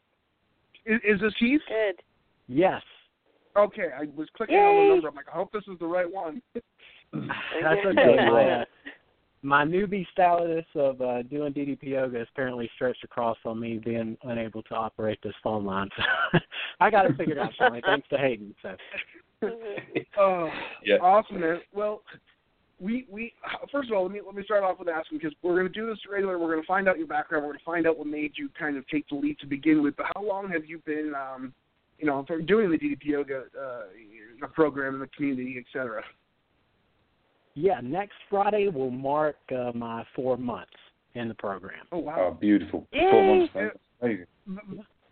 [0.85, 1.61] Is, is this Heath?
[1.67, 2.01] Good.
[2.47, 2.81] Yes.
[3.57, 4.87] Okay, I was clicking on the Yay.
[4.89, 5.07] number.
[5.07, 6.41] I'm like, I hope this is the right one.
[7.13, 8.17] That's okay.
[8.17, 8.65] My, uh,
[9.41, 14.17] my newbie status of uh, doing DDP yoga has apparently stretched across on me being
[14.23, 15.89] unable to operate this phone line.
[16.31, 16.39] So
[16.79, 18.55] I got it figured out finally, thanks to Haydn.
[18.61, 18.75] So
[20.17, 20.49] Oh,
[20.83, 20.97] Yeah.
[20.97, 21.59] awesome, man.
[21.73, 22.03] Well,
[22.79, 23.33] we we
[23.71, 25.73] first of all let me let me start off with asking because we're going to
[25.79, 26.39] do this regular.
[26.39, 27.43] We're going to find out your background.
[27.43, 29.83] We're going to find out what made you kind of take the lead to begin
[29.83, 29.95] with.
[29.97, 31.53] But how long have you been, um,
[31.99, 36.03] you know, for doing the DDP yoga uh, program in the community, et cetera?
[37.55, 40.71] Yeah, next Friday will mark uh, my four months
[41.15, 41.85] in the program.
[41.91, 42.29] Oh wow!
[42.31, 42.87] Oh, beautiful.
[42.93, 43.09] Yay.
[43.11, 43.77] Four months.
[44.01, 44.25] Amazing.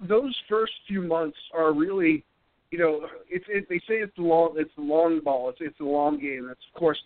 [0.07, 2.23] Those first few months are really,
[2.71, 5.49] you know, it's it, they say it's the long it's the long ball.
[5.49, 6.45] It's it's the long game.
[6.47, 6.99] That's of course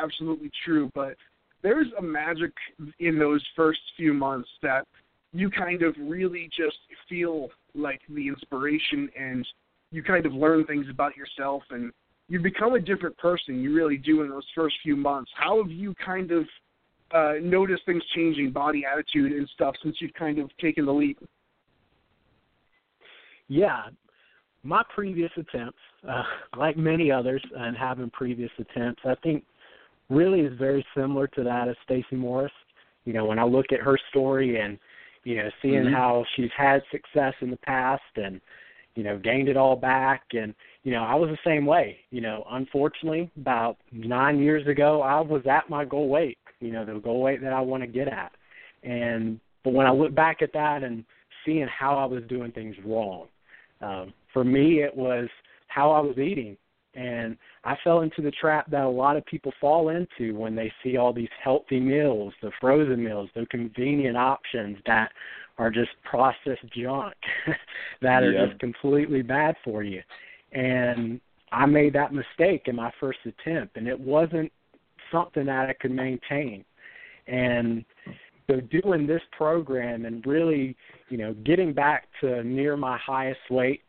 [0.00, 1.16] absolutely true, but
[1.62, 2.52] there's a magic
[3.00, 4.86] in those first few months that
[5.32, 6.76] you kind of really just
[7.08, 9.46] feel like the inspiration and
[9.90, 11.92] you kind of learn things about yourself and
[12.28, 13.62] you become a different person.
[13.62, 15.30] You really do in those first few months.
[15.36, 16.44] How have you kind of
[17.12, 21.18] uh, noticed things changing, body attitude and stuff, since you've kind of taken the leap?
[23.48, 23.84] Yeah,
[24.64, 26.24] my previous attempts, uh,
[26.58, 29.44] like many others, and having previous attempts, I think
[30.10, 32.52] really is very similar to that of Stacey Morris.
[33.04, 34.78] You know, when I look at her story and
[35.26, 35.92] you know seeing Mhm.
[35.92, 38.40] how she's had success in the past and
[38.94, 41.98] you know gained it all back and you know I was the same way.
[42.10, 46.38] You know, unfortunately, about nine years ago, I was at my goal weight.
[46.60, 48.32] You know, the goal weight that I want to get at,
[48.84, 51.04] and but when I look back at that and
[51.44, 53.26] seeing how I was doing things wrong,
[53.80, 55.28] um, for me it was
[55.66, 56.56] how I was eating
[56.96, 60.72] and I fell into the trap that a lot of people fall into when they
[60.82, 65.12] see all these healthy meals, the frozen meals, the convenient options that
[65.58, 67.14] are just processed junk
[68.02, 68.46] that are Yeah.
[68.46, 70.02] just completely bad for you.
[70.52, 71.20] And
[71.52, 74.50] I made that mistake in my first attempt and it wasn't
[75.12, 76.64] something that I could maintain.
[77.26, 77.84] And
[78.48, 80.76] so doing this program and really,
[81.08, 83.82] you know, getting back to near my highest weight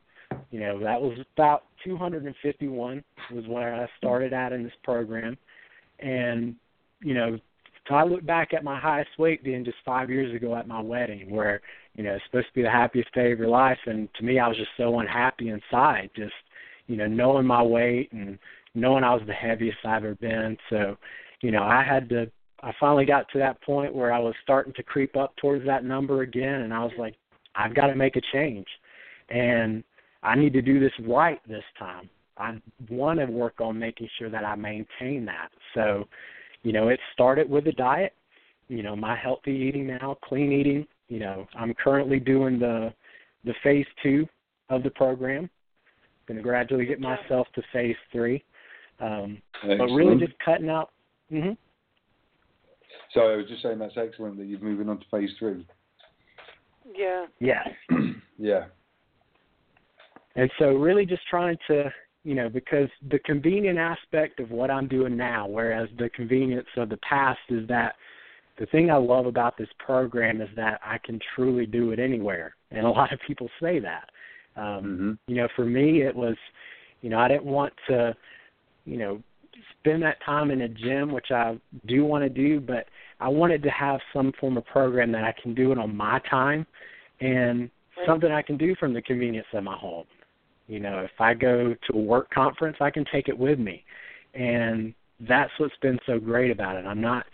[0.52, 5.38] you know, that was about 251 was where I started at in this program.
[6.00, 6.56] And,
[7.02, 7.38] you know,
[7.90, 11.30] I look back at my highest weight being just five years ago at my wedding
[11.30, 11.62] where,
[11.96, 13.78] you know, it's supposed to be the happiest day of your life.
[13.86, 16.34] And to me, I was just so unhappy inside, just,
[16.88, 18.38] you know, knowing my weight and
[18.76, 20.58] knowing I was the heaviest I've ever been.
[20.70, 20.98] So,
[21.42, 22.30] you know, I had to,
[22.62, 25.86] I finally got to that point where I was starting to creep up towards that
[25.86, 26.62] number again.
[26.62, 27.16] And I was like,
[27.56, 28.68] I've got to make a change.
[29.30, 29.84] And
[30.24, 32.10] I need to do this right this time.
[32.38, 35.50] I want to work on making sure that I maintain that.
[35.74, 36.08] So,
[36.64, 38.14] you know, it started with a diet,
[38.68, 40.86] you know, my healthy eating now, clean eating.
[41.08, 42.94] You know, I'm currently doing the
[43.46, 44.28] the phase two
[44.70, 45.50] of the program.
[46.28, 48.44] Going to gradually get myself to phase three,
[49.00, 50.92] um, but really just cutting out.
[51.30, 51.52] hmm
[53.14, 55.66] So I was just saying that's excellent that you're moving on to phase three.
[56.94, 57.28] Yeah.
[57.40, 57.68] Yes.
[58.38, 58.66] yeah.
[60.38, 61.92] And so really just trying to,
[62.24, 66.90] you know, because the convenient aspect of what I'm doing now, whereas the convenience of
[66.90, 67.96] the past is that
[68.60, 72.56] the thing I love about this program is that I can truly do it anywhere.
[72.72, 74.10] And a lot of people say that.
[74.56, 76.36] Um, hmm you know, for me it was,
[77.02, 78.16] you know, I didn't want to,
[78.86, 79.22] you know,
[79.80, 82.86] spend that time in a gym, which I do want to do, but
[83.20, 86.20] I wanted to have some form of program that I can do it on my
[86.30, 86.66] time
[87.22, 87.70] and
[88.06, 90.06] something I can do from the convenience of my home.
[90.68, 93.84] You know, if I go to a work conference, I can take it with me.
[94.34, 94.94] And
[95.28, 96.86] that's what's been so great about it.
[96.86, 97.26] I'm not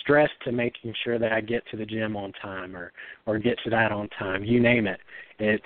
[0.00, 2.92] stressed to making sure that I get to the gym on time or
[3.26, 4.44] or get to that on time.
[4.44, 5.00] You name it.
[5.38, 5.62] It's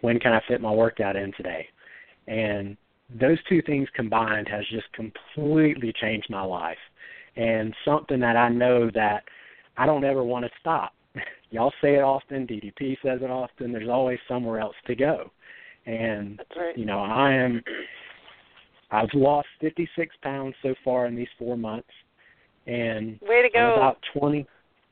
[0.00, 1.66] when can I fit my workout in today?
[2.26, 2.76] And
[3.20, 6.78] those two things combined has just completely changed my life.
[7.36, 9.24] And something that I know that
[9.76, 10.92] I don't ever want to stop.
[11.50, 15.30] Y'all say it often, DDP says it often, there's always somewhere else to go.
[15.86, 16.76] And right.
[16.76, 17.62] you know, I am
[18.90, 21.88] I've lost 56 pounds so far in these 4 months
[22.66, 24.46] and Way to I'm about 20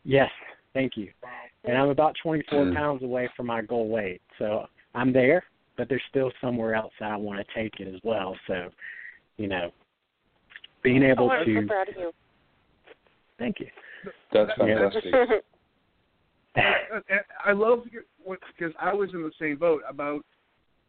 [0.05, 0.31] Yes,
[0.73, 1.11] thank you.
[1.65, 2.75] And I'm about 24 Mm.
[2.75, 4.21] pounds away from my goal weight.
[4.39, 5.45] So I'm there,
[5.77, 8.37] but there's still somewhere else that I want to take it as well.
[8.47, 8.71] So,
[9.39, 9.73] you know,
[10.83, 12.13] being able oh, I'm to so proud of you.
[13.39, 13.69] Thank you.
[14.33, 15.15] That's fantastic.
[17.45, 17.85] I love
[18.57, 19.83] because I was in the same boat.
[19.89, 20.25] About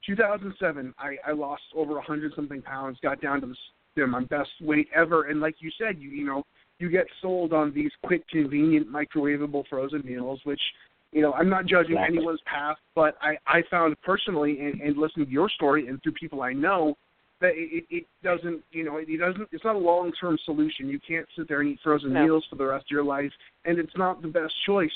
[0.06, 3.54] 2007, I, I lost over a hundred something pounds, got down to
[3.96, 6.44] the, my best weight ever, and like you said, you you know
[6.80, 10.60] you get sold on these quick, convenient, microwavable frozen meals, which
[11.12, 12.18] you know I'm not judging Exactly.
[12.18, 16.14] anyone's path, but I I found personally, and, and listening to your story and through
[16.14, 16.96] people I know,
[17.42, 20.90] that it, it doesn't you know it doesn't it's not a long term solution.
[20.90, 22.24] You can't sit there and eat frozen No.
[22.24, 23.32] meals for the rest of your life,
[23.64, 24.92] and it's not the best choice.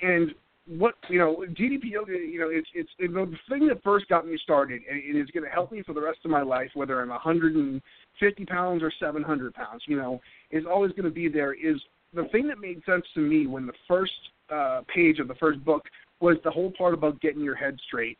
[0.00, 0.34] And
[0.66, 4.26] what you know, DDP yoga, you know, it's it's know, the thing that first got
[4.26, 6.70] me started, and it is going to help me for the rest of my life,
[6.74, 9.82] whether I'm 150 pounds or 700 pounds.
[9.86, 10.20] You know,
[10.50, 11.52] is always going to be there.
[11.54, 11.80] Is
[12.14, 14.12] the thing that made sense to me when the first
[14.50, 15.84] uh, page of the first book
[16.20, 18.18] was the whole part about getting your head straight.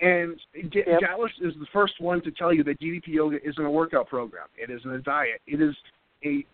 [0.00, 0.40] And
[0.72, 1.00] D- Yep.
[1.00, 4.46] Dallas is the first one to tell you that DDP yoga isn't a workout program.
[4.56, 5.40] It isn't a diet.
[5.46, 5.74] It is
[6.24, 6.44] a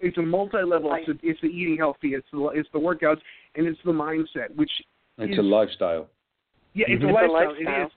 [0.00, 0.94] it's a multi-level.
[0.94, 2.14] It's, a, it's the eating healthy.
[2.14, 3.20] It's the it's the workouts
[3.56, 4.70] and it's the mindset, which
[5.18, 6.08] It's is- a lifestyle.
[6.74, 7.06] yeah, it's Mhm.
[7.06, 7.48] a It's a lifestyle.
[7.54, 7.82] lifestyle.
[7.82, 7.92] It is.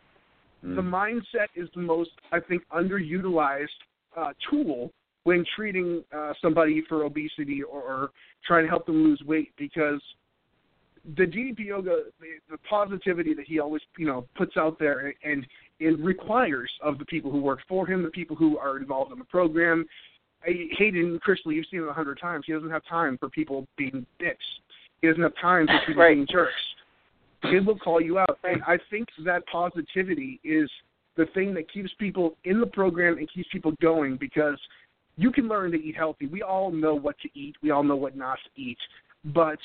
[0.75, 0.89] The Mm.
[0.89, 3.67] mindset is the most, I think, underutilized
[4.15, 4.91] uh, tool
[5.23, 8.11] when treating uh, somebody for obesity or, or
[8.43, 10.01] trying to help them lose weight because
[11.15, 15.45] the DDP yoga, the, the positivity that he always, you know, puts out there and
[15.79, 19.19] it requires of the people who work for him, the people who are involved in
[19.19, 19.85] the program.
[20.43, 22.45] I, Haydn Chrisley, you've seen it a hundred times.
[22.47, 24.43] He doesn't have time for people being dicks.
[25.03, 26.15] Doesn't have time for people Right.
[26.15, 26.53] being jerks.
[27.43, 28.39] He will call you out.
[28.43, 30.69] And I think that positivity is
[31.15, 34.60] the thing that keeps people in the program and keeps people going because
[35.17, 36.27] you can learn to eat healthy.
[36.27, 37.55] We all know what to eat.
[37.62, 38.77] We all know what not to eat.
[39.25, 39.60] But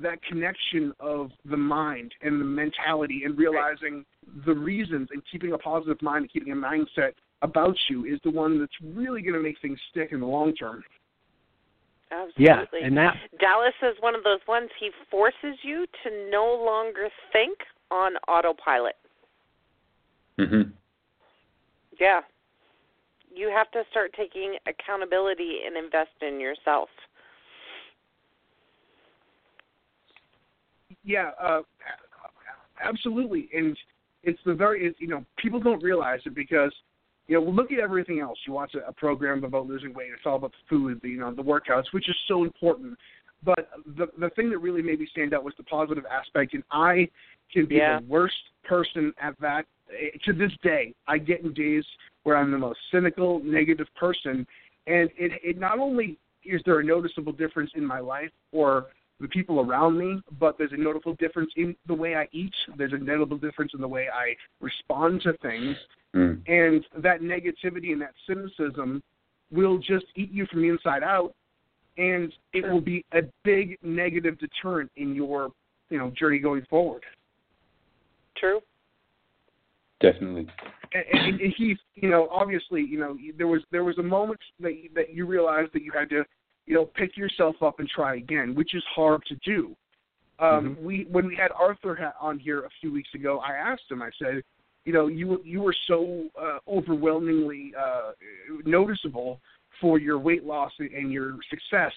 [0.00, 4.04] that connection of the mind and the mentality and realizing
[4.44, 8.30] the reasons and keeping a positive mind and keeping a mindset about you is the
[8.30, 10.82] one that's really going to make things stick in the long term.
[12.10, 12.44] Absolutely.
[12.80, 17.08] Yeah, and that Dallas is one of those ones he forces you to no longer
[17.32, 17.58] think
[17.90, 18.96] on autopilot.
[20.38, 20.72] Mhm.
[21.98, 22.22] Yeah.
[23.34, 26.88] You have to start taking accountability and invest in yourself.
[31.02, 31.62] Yeah, uh,
[32.80, 33.48] absolutely.
[33.52, 33.76] And
[34.22, 36.72] it's the very, it's, you know, people don't realize it because,
[37.26, 38.38] you know, look at everything else.
[38.46, 40.08] You watch a, a program about losing weight.
[40.14, 42.98] It's all about the food, the, you know, the workouts, which is so important.
[43.44, 46.62] But the the thing that really made me stand out was the positive aspect, and
[46.70, 47.08] I
[47.52, 48.00] can be Yeah.
[48.00, 48.34] the worst
[48.64, 49.66] person at that.
[49.90, 51.84] Eh, To this day, I get in days
[52.22, 54.46] where I'm the most cynical, negative person,
[54.86, 58.86] and it it not only is there a noticeable difference in my life or
[59.20, 62.52] the people around me, but there's a notable difference in the way I eat.
[62.76, 65.76] There's a notable difference in the way I respond to things.
[66.14, 66.40] Mm.
[66.46, 69.02] And that negativity and that cynicism
[69.50, 71.34] will just eat you from the inside out.
[71.96, 75.50] And it will be a big negative deterrent in your,
[75.90, 77.04] you know, journey going forward.
[78.36, 78.60] True.
[80.00, 80.48] Definitely.
[80.92, 84.40] And, and, and he, you know, obviously, you know, there was there was a moment
[84.60, 86.24] that that you realized that you had to,
[86.66, 89.74] you know, pick yourself up and try again, which is hard to do.
[90.40, 93.84] Um, We when we had Arthur ha- on here a few weeks ago, I asked
[93.88, 94.02] him.
[94.02, 94.42] I said,
[94.84, 98.12] you know, you you were so uh, overwhelmingly uh,
[98.64, 99.40] noticeable
[99.80, 101.92] for your weight loss and your success.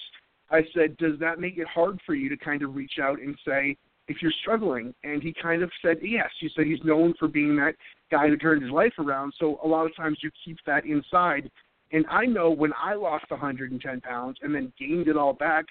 [0.50, 3.38] I said, does that make it hard for you to kind of reach out and
[3.46, 4.94] say if you're struggling?
[5.04, 6.30] And he kind of said yes.
[6.40, 7.76] He said he's known for being that
[8.10, 9.34] guy who turned his life around.
[9.40, 11.52] So a lot of times you keep that inside.
[11.92, 15.66] And I know when I lost 110 pounds and then gained it all back,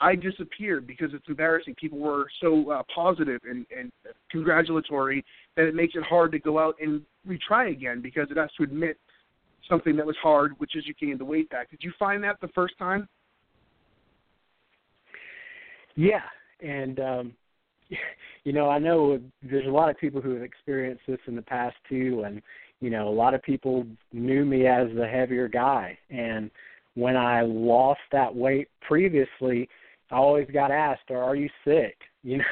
[0.00, 1.74] I disappeared because it's embarrassing.
[1.80, 3.90] People were so uh, positive and, and
[4.30, 5.24] congratulatory
[5.56, 8.64] that it makes it hard to go out and retry again because it has to
[8.64, 8.98] admit
[9.68, 11.70] something that was hard, which is you gained the weight back.
[11.70, 13.08] Did you find that the first time?
[15.96, 16.22] Yeah,
[16.60, 17.32] and um,
[18.44, 21.42] you know, I know there's a lot of people who have experienced this in the
[21.42, 22.42] past too, and
[22.80, 26.50] you know, a lot of people knew me as the heavier guy, and
[26.94, 29.68] when I lost that weight previously,
[30.10, 32.44] I always got asked, "Or are you sick?" You know,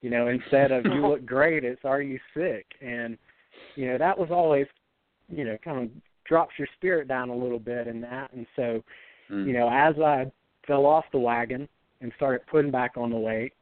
[0.00, 3.18] you know, instead of "You look great," it's "Are you sick?" And
[3.74, 4.66] you know, that was always,
[5.28, 5.90] you know, kind of
[6.24, 8.82] drops your spirit down a little bit in that, and so
[9.30, 9.46] Mm.
[9.46, 10.30] you know, as I
[10.66, 11.68] fell off the wagon
[12.00, 13.52] and started putting back on the weight,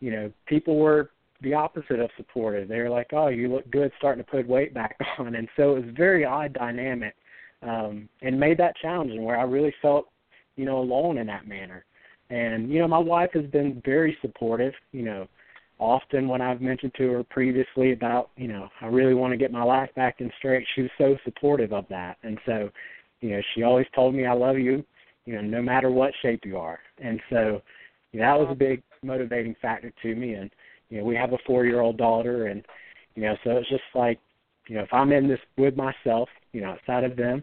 [0.00, 2.68] you know, people were the opposite of supportive.
[2.68, 5.76] They were like, "Oh, you look good, starting to put weight back on," and so
[5.76, 7.14] it was very odd dynamic,
[7.62, 10.08] um, and made that challenging where I really felt,
[10.56, 11.84] you know, alone in that manner.
[12.32, 14.72] And you know, my wife has been very supportive.
[14.92, 15.28] You know,
[15.78, 19.52] often when I've mentioned to her previously about, you know, I really want to get
[19.52, 22.70] my life back in straight, she was so supportive of that, and so,
[23.20, 24.84] you know, she always told me, "I love you."
[25.24, 26.80] you know, no matter what shape you are.
[26.98, 27.62] And so
[28.12, 30.34] you know, that was a big motivating factor to me.
[30.34, 30.50] And,
[30.90, 32.62] you know, we have a four year old daughter and,
[33.14, 34.18] you know, so it's just like,
[34.68, 37.42] you know, if I'm in this with myself, you know, outside of them,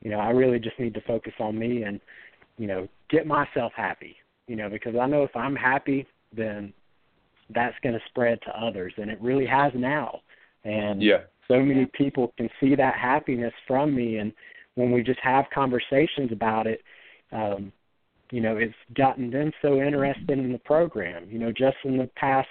[0.00, 2.00] you know, I really just need to focus on me and,
[2.58, 4.16] you know, get myself happy,
[4.46, 6.72] you know, because I know if I'm happy, then
[7.50, 8.92] that's going to spread to others.
[8.96, 10.20] And it really has now.
[10.64, 11.22] And Yeah.
[11.48, 14.18] so many people can see that happiness from me.
[14.18, 14.32] And
[14.74, 16.82] when we just have conversations about it,
[17.32, 17.72] um,
[18.30, 21.28] you know, it's gotten them so interested in the program.
[21.30, 22.48] You know, just in the past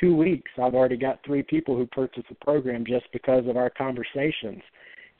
[0.00, 3.70] two weeks, I've already got three people who purchased the program just because of our
[3.70, 4.62] conversations.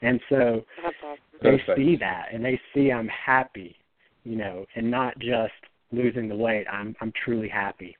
[0.01, 1.17] And so awesome.
[1.41, 3.77] they see that and they see I'm happy,
[4.25, 5.53] you know, and not just
[5.93, 6.65] losing the weight.
[6.71, 7.95] I'm I'm truly happy.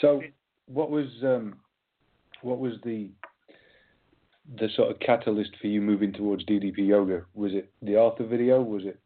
[0.00, 0.22] So,
[0.66, 1.56] what was um,
[2.42, 3.08] what was the
[4.58, 7.24] the sort of catalyst for you moving towards DDP yoga?
[7.34, 8.60] Was it the Arthur video?
[8.62, 8.98] Was it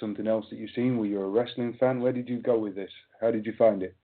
[0.00, 0.96] something else that you've seen?
[0.98, 2.00] Were you a wrestling fan?
[2.00, 2.90] Where did you go with this?
[3.20, 3.94] How did you find it?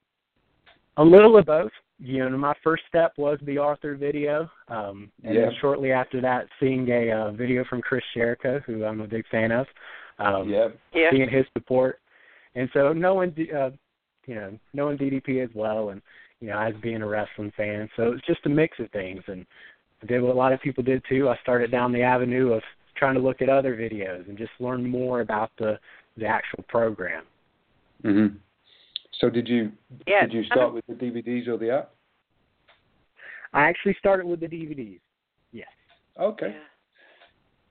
[0.97, 1.71] A little of both.
[2.01, 5.47] You know, my first step was the Arthur video, um, and Yeah.
[5.47, 9.27] then shortly after that, seeing a uh, video from Chris Jericho, who I'm a big
[9.29, 9.67] fan of.
[10.19, 10.69] Um, Yeah.
[10.93, 11.11] Yeah.
[11.11, 12.01] seeing his support,
[12.55, 13.71] and so knowing uh,
[14.27, 16.03] you know knowing DDP as well, and
[16.41, 19.47] you know as being a wrestling fan, so it's just a mix of things, and
[20.03, 21.29] I did what a lot of people did too.
[21.29, 22.63] I started down the avenue of
[22.97, 25.79] trying to look at other videos and just learn more about the
[26.17, 27.25] the actual program.
[28.03, 28.27] hmm
[29.21, 29.73] So did you
[30.07, 31.91] Yeah, did you start with the DVDs or the app?
[33.53, 35.01] I actually started with the DVDs.
[35.53, 35.69] Yes.
[36.21, 36.51] Okay.
[36.55, 36.61] Yeah.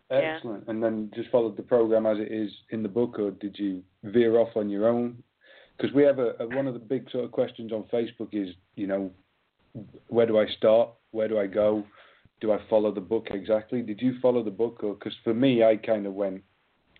[0.10, 0.36] Yeah.
[0.36, 0.68] Excellent.
[0.68, 3.84] And then just followed the program as it is in the book, or did you
[4.03, 5.22] veer off on your own?
[5.76, 8.55] Because we have a, a one of the big sort of questions on Facebook is,
[8.76, 9.12] you know,
[10.08, 10.89] where do I start?
[11.12, 11.84] Where do I go?
[12.39, 13.82] Do I follow the book exactly?
[13.82, 16.41] Did you follow the book, or because for me, I kind of went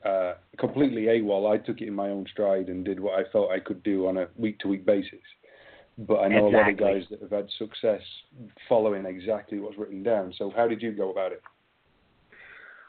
[0.06, 1.52] uh, completely AWOL.
[1.52, 4.08] I took it in my own stride and did what I felt I could do
[4.08, 5.20] on a week to week basis.
[6.00, 8.02] But I know a lot of guys that have had success
[8.70, 10.34] following exactly what's written down.
[10.38, 11.42] So how did you go about it?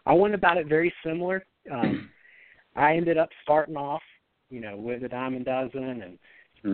[0.08, 1.44] I went about it very similar.
[1.70, 2.08] Um,
[2.76, 4.02] I ended up starting off,
[4.50, 6.18] you know, with a diamond dozen and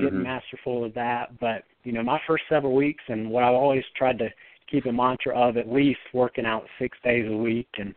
[0.00, 0.22] getting Mhm.
[0.22, 1.38] masterful of that.
[1.40, 4.32] But you know, my first several weeks, and what I've always tried to
[4.68, 7.94] keep a mantra of at least working out six days a week, and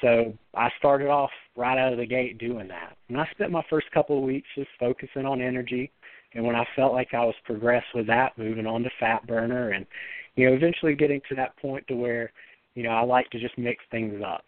[0.00, 2.96] so I started off right out of the gate doing that.
[3.08, 5.90] And I spent my first couple of weeks just focusing on energy.
[6.34, 9.70] And when I felt like I was progressed with that, moving on to fat burner,
[9.70, 9.86] and
[10.34, 12.32] you know, eventually getting to that point to where,
[12.74, 14.44] you know, I like to just mix things up.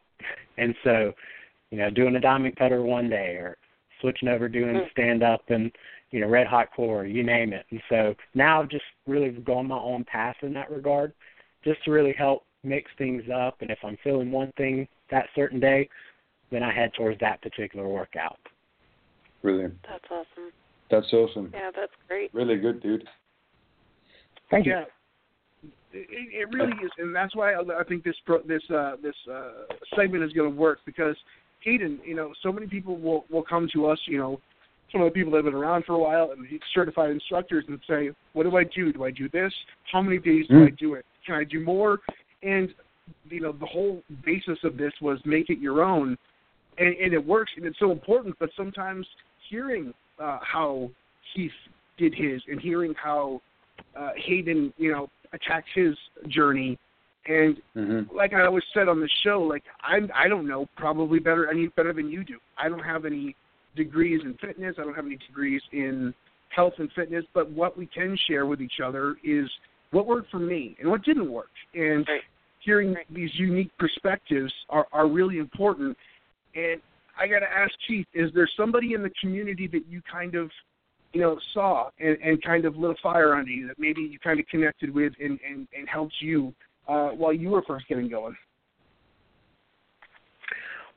[0.56, 1.12] And so,
[1.70, 3.56] you know, doing a diamond cutter one day or
[4.00, 4.90] switching over doing Mm.
[4.90, 5.72] stand up and,
[6.10, 7.66] you know, red hot core, you name it.
[7.70, 11.12] And so now I've just really gone my own path in that regard,
[11.64, 13.62] just to really help mix things up.
[13.62, 15.88] And if I'm feeling one thing that certain day,
[16.50, 18.38] then I head towards that particular workout.
[19.42, 19.74] Brilliant.
[19.82, 20.52] That's awesome.
[20.90, 21.50] That's awesome.
[21.52, 22.32] Yeah, that's great.
[22.32, 23.08] Really good, dude.
[24.50, 24.84] Thank yeah.
[25.92, 29.14] It, it really is, and that's why I, I think this pro, this uh, this
[29.30, 29.50] uh,
[29.96, 31.16] segment is going to work because
[31.64, 34.40] Haydn, you know, so many people will will come to us, you know,
[34.90, 37.78] some of the people that have been around for a while and certified instructors and
[37.88, 38.92] say, "What do I do?
[38.92, 39.52] Do I do this?
[39.92, 40.66] How many days do Mm.
[40.66, 41.06] I do it?
[41.24, 42.00] Can I do more?"
[42.42, 42.74] And
[43.30, 46.16] you know, the whole basis of this was make it your own,
[46.78, 48.36] and, and it works, and it's so important.
[48.38, 49.06] But sometimes
[49.48, 50.90] hearing uh, how
[51.34, 51.52] Heath
[51.98, 53.40] did his and hearing how
[53.96, 55.94] uh, Haydn, you know, attacks his
[56.28, 56.78] journey.
[57.26, 58.14] And Mm-hmm.
[58.14, 61.68] like I always said on the show, like I'm I don't know probably better any
[61.68, 62.38] better than you do.
[62.58, 63.34] I don't have any
[63.74, 64.76] degrees in fitness.
[64.78, 66.14] I don't have any degrees in
[66.50, 67.24] health and fitness.
[67.32, 69.50] But what we can share with each other is
[69.90, 71.50] what worked for me and what didn't work.
[71.74, 72.22] And Right.
[72.60, 73.06] hearing Right.
[73.10, 75.96] these unique perspectives are are really important.
[76.54, 76.80] And
[77.18, 80.50] I got to ask Chief, is there somebody in the community that you kind of
[81.14, 84.18] you know, saw and, and kind of lit a fire under you that maybe you
[84.18, 86.52] kind of connected with and, and, and helped you
[86.88, 88.36] uh, while you were first getting going?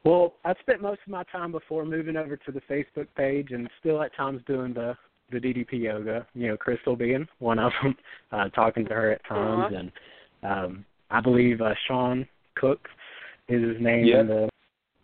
[0.03, 3.70] Well, I spent most of my time before moving over to the Facebook page, and
[3.80, 4.95] still at times doing the
[5.30, 6.26] the DDP yoga.
[6.34, 7.95] You know, Crystal being one of them,
[8.32, 9.76] uh, talking to her at times, Uh-huh.
[9.76, 9.91] and
[10.43, 12.88] um, I believe uh, Sean Cook
[13.49, 14.20] is his name Yep.
[14.22, 14.49] in the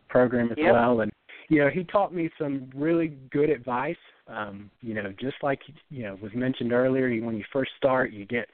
[0.09, 0.72] program as Yep.
[0.72, 1.11] well, and
[1.49, 3.97] you know, he taught me some really good advice.
[4.28, 5.59] Um, you know, just like
[5.89, 8.47] you know was mentioned earlier, you, when you first start, you get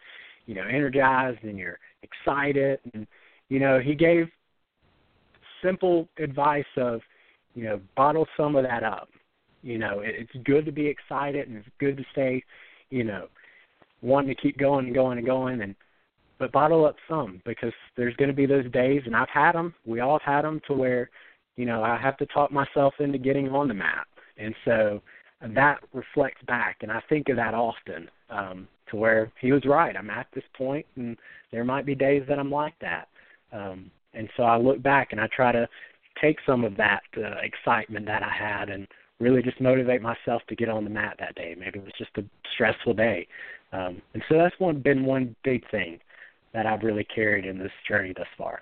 [0.45, 3.05] you know energized and you're excited, and
[3.49, 4.28] you know, he gave
[5.63, 7.01] simple advice of,
[7.55, 9.09] you know, bottle some of that up.
[9.61, 12.43] You know, it, it's good to be excited and it's good to stay,
[12.89, 13.28] you know,
[14.01, 15.76] wanting to keep going and going and going and
[16.38, 19.74] but bottle up some because there's going to be those days and I've had them.
[19.86, 21.09] We all have had them to where,
[21.57, 24.07] you know, I have to talk myself into getting on the mat.
[24.38, 25.01] And so
[25.55, 28.09] that reflects back and I think of that often.
[28.29, 29.95] Um to where he was right.
[29.95, 31.15] I'm at this point and
[31.51, 33.07] there might be days that I'm like that.
[33.51, 35.67] Um and so I look back and I try to
[36.21, 38.87] take some of that uh, excitement that I had and
[39.19, 41.55] really just motivate myself to get on the mat that day.
[41.57, 42.23] Maybe it was just a
[42.53, 43.27] stressful day,
[43.73, 45.99] um, and so that's one been one big thing
[46.53, 48.61] that I've really carried in this journey thus far.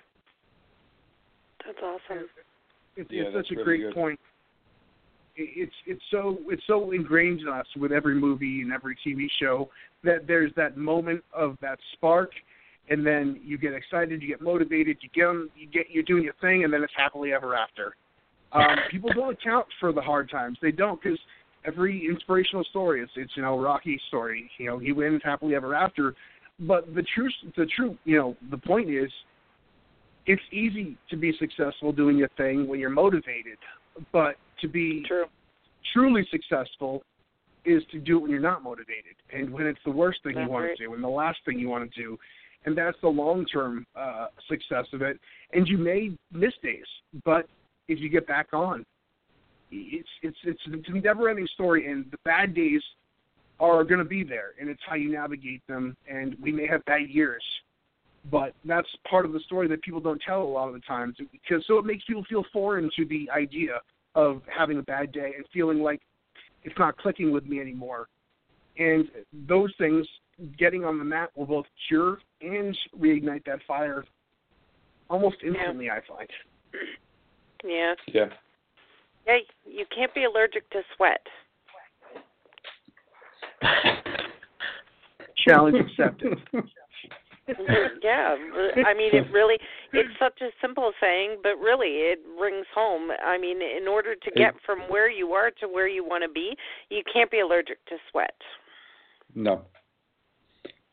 [1.64, 2.26] That's awesome.
[2.96, 3.94] It's, Yeah, it's that's such a really great good.
[3.94, 4.20] point.
[5.38, 9.70] It's it's so it's so ingrained in us with every movie and every TV show
[10.04, 12.30] that there's that moment of that spark,
[12.90, 16.34] and then you get excited, you get motivated, you get you get you're doing your
[16.40, 17.94] thing, and then it's happily ever after.
[18.52, 20.58] Um, people don't account for the hard times.
[20.60, 21.18] They don't because
[21.64, 24.50] every inspirational story, it's it's you know Rocky's story.
[24.58, 26.14] You know he wins happily ever after,
[26.60, 29.10] but the truth, the true, you know, the point is,
[30.26, 33.58] it's easy to be successful doing your thing when you're motivated,
[34.12, 35.26] but to be True.
[35.92, 37.02] truly successful
[37.64, 40.46] is to do it when you're not motivated and when it's the worst thing That's
[40.46, 40.76] you want right.
[40.76, 42.18] to do and the last thing you want to do
[42.64, 45.18] and that's the long term uh success of it
[45.52, 46.86] and you may miss days
[47.24, 47.46] but
[47.88, 48.84] if you get back on
[49.70, 52.82] it's it's it's, it's a never ending story and the bad days
[53.60, 56.84] are going to be there and it's how you navigate them and we may have
[56.84, 57.42] bad years
[58.30, 61.16] but that's part of the story that people don't tell a lot of the times
[61.32, 63.80] because so it makes people feel foreign to the idea
[64.18, 66.00] of having a bad day and feeling like
[66.64, 68.08] it's not clicking with me anymore.
[68.76, 69.08] And
[69.46, 70.06] those things,
[70.58, 74.04] getting on the mat, will both cure and reignite that fire
[75.08, 75.88] almost instantly.
[75.88, 76.28] I find.
[77.64, 77.94] Yeah.
[78.08, 78.26] Yeah.
[79.24, 81.20] Yeah, you can't be allergic to sweat.
[85.46, 86.38] Challenge accepted.
[87.48, 87.98] Mm-hmm.
[88.02, 88.36] yeah,
[88.84, 89.56] I mean it really
[89.92, 93.10] it's such a simple saying, but really it rings home.
[93.24, 96.28] I mean, in order to get from where you are to where you want to
[96.28, 96.56] be,
[96.90, 98.34] you can't be allergic to sweat.
[99.34, 99.62] No.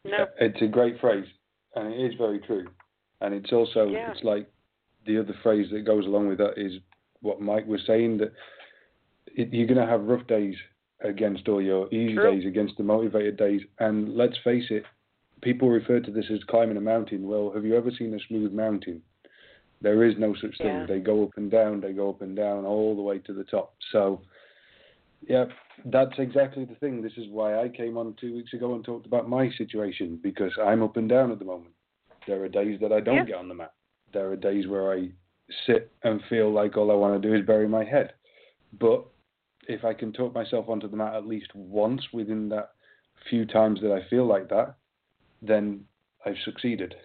[0.04, 0.28] No.
[0.40, 1.26] It's a great phrase,
[1.76, 2.68] and it is very true.
[3.22, 4.12] And it's also Yeah.
[4.12, 4.48] it's like
[5.06, 6.74] the other phrase that goes along with that is
[7.22, 8.32] what Mike was saying that
[9.28, 10.56] it, you're going to have rough days
[11.02, 12.36] against all your easy True.
[12.36, 13.62] days, against the motivated days.
[13.80, 14.84] And let's face it,
[15.46, 17.28] people refer to this as climbing a mountain.
[17.28, 19.02] Well, have you ever seen a smooth mountain?
[19.80, 20.80] There is no such thing.
[20.80, 20.86] Yeah.
[20.88, 23.44] They go up and down, they go up and down all the way to the
[23.44, 23.76] top.
[23.92, 24.22] So,
[25.30, 25.46] yeah,
[25.86, 27.04] that's exactly the thing.
[27.04, 30.52] This is why I came on two weeks ago and talked about my situation because
[30.62, 31.76] I'm up and down at the moment.
[32.28, 33.26] There are days that I don't Yeah.
[33.26, 33.74] get on the mat.
[34.14, 35.12] There are days where I
[35.68, 38.14] sit and feel like all I want to do is bury my head.
[38.80, 39.06] But
[39.68, 42.72] if I can talk myself onto the mat at least once within that
[43.30, 44.76] few times that I feel like that,
[45.42, 45.86] then
[46.26, 46.96] I've succeeded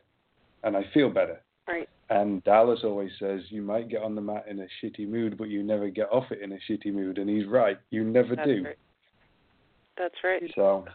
[0.63, 1.41] and I feel better.
[1.69, 1.89] Right.
[2.11, 5.49] And Dallas always says you might get on the mat in a shitty mood, but
[5.49, 7.19] you never get off it in a shitty mood.
[7.19, 7.79] And he's right.
[7.91, 8.65] You never That's do.
[8.65, 8.79] right.
[9.97, 10.43] That's right.
[10.55, 10.87] So,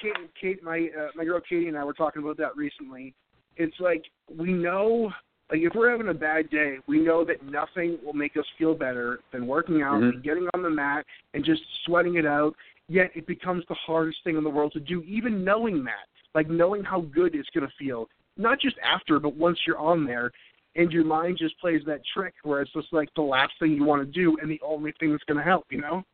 [0.00, 3.14] Kate, Kate, my uh, my girl Katie and I were talking about that recently.
[3.56, 4.04] It's like
[4.34, 5.10] we know,
[5.50, 8.74] like if we're having a bad day, we know that nothing will make us feel
[8.74, 10.14] better than working out Mhm.
[10.14, 11.04] and getting on the mat
[11.34, 12.54] and just sweating it out.
[12.88, 16.48] Yet it becomes the hardest thing in the world to do, even knowing that, like
[16.48, 20.30] knowing how good it's going to feel, not just after, but once you're on there.
[20.76, 23.84] And your mind just plays that trick where it's just like the last thing you
[23.84, 26.04] want to do and the only thing that's going to help, you know.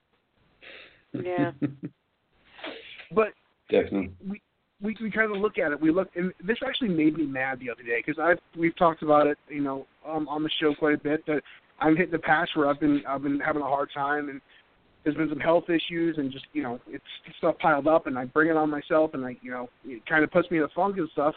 [1.12, 1.50] Yeah.
[3.14, 3.28] But
[3.70, 4.10] definitely.
[4.26, 4.40] we
[4.82, 5.80] we we kind of look at it.
[5.80, 9.02] We look, and this actually made me mad the other day because I've we've talked
[9.02, 11.24] about it, you know, um, on the show quite a bit.
[11.26, 11.42] That
[11.80, 14.40] I'm hitting the patch where I've been I've been having a hard time, and
[15.04, 17.04] there's been some health issues, and just you know, it's
[17.38, 20.24] stuff piled up, and I bring it on myself, and I you know, it kind
[20.24, 21.34] of puts me in a funk and stuff.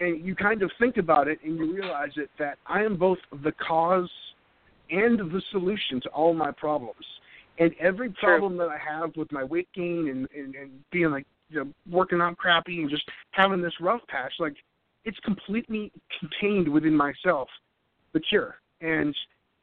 [0.00, 3.18] And you kind of think about it, and you realize it that I am both
[3.44, 4.10] the cause
[4.90, 7.04] and the solution to all my problems.
[7.58, 11.26] And every problem that I have with my weight gain and, and, and being like,
[11.50, 14.56] you know, working out crappy and just having this rough patch, like,
[15.04, 17.48] it's completely contained within myself,
[18.14, 18.56] the cure.
[18.80, 19.14] And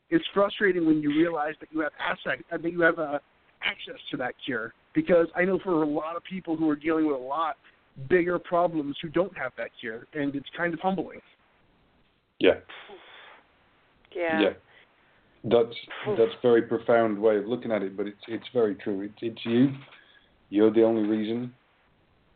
[0.09, 3.19] it's frustrating when you realize that you have access, that you have uh,
[3.63, 4.73] access to that cure.
[4.93, 7.55] Because I know for a lot of people who are dealing with a lot
[8.09, 11.19] bigger problems who don't have that cure, and it's kind of humbling.
[12.39, 12.55] Yeah.
[14.15, 14.41] Yeah.
[14.41, 14.49] Yeah.
[15.43, 15.75] That's
[16.17, 19.01] that's very profound way of looking at it, but it's it's very true.
[19.01, 19.69] It's it's you.
[20.49, 21.53] You're the only reason.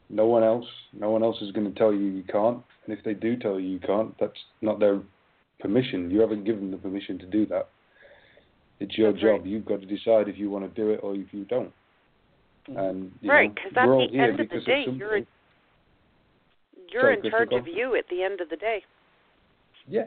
[0.10, 0.66] No one else.
[0.94, 2.60] No one else is going to tell you you can't.
[2.86, 5.02] And if they do tell you you can't, that's not their
[5.60, 6.12] permission.
[6.12, 7.70] You haven't given them the permission to do that.
[8.84, 9.40] It's your That's job.
[9.40, 9.46] right.
[9.46, 11.72] You've got to decide if you want to do it or if you don't.
[12.68, 15.00] And you Right, know, because at we're all the end of the day, something.
[15.00, 15.22] you're
[16.92, 18.84] you're in charge of you at the end of the day.
[19.88, 20.06] Yeah.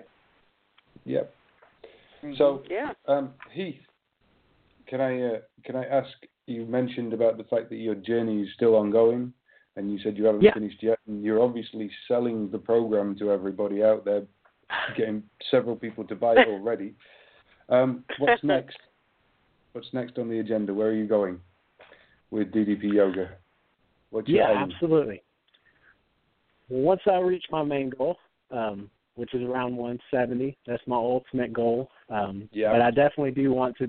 [1.04, 1.22] Yeah.
[2.36, 2.92] So Yeah.
[3.08, 3.80] Um, Heath,
[4.86, 6.10] can I uh, can I ask?
[6.46, 9.32] You mentioned about the fact that your journey is still ongoing,
[9.76, 10.52] and you said you haven't Yeah.
[10.54, 10.98] finished yet.
[11.06, 14.22] And you're obviously selling the program to everybody out there,
[14.96, 16.94] getting several people to buy it already.
[17.68, 18.76] Um, what's next?
[19.72, 20.72] What's next on the agenda?
[20.72, 21.40] Where are you going
[22.30, 23.30] with DDP Yoga?
[24.10, 24.70] What's your Yeah, aim?
[24.72, 25.22] absolutely.
[26.68, 28.16] Once I reach my main goal,
[28.50, 31.90] um, which is around 170, that's my ultimate goal.
[32.08, 32.72] Um, Yeah.
[32.72, 33.88] But I definitely do want to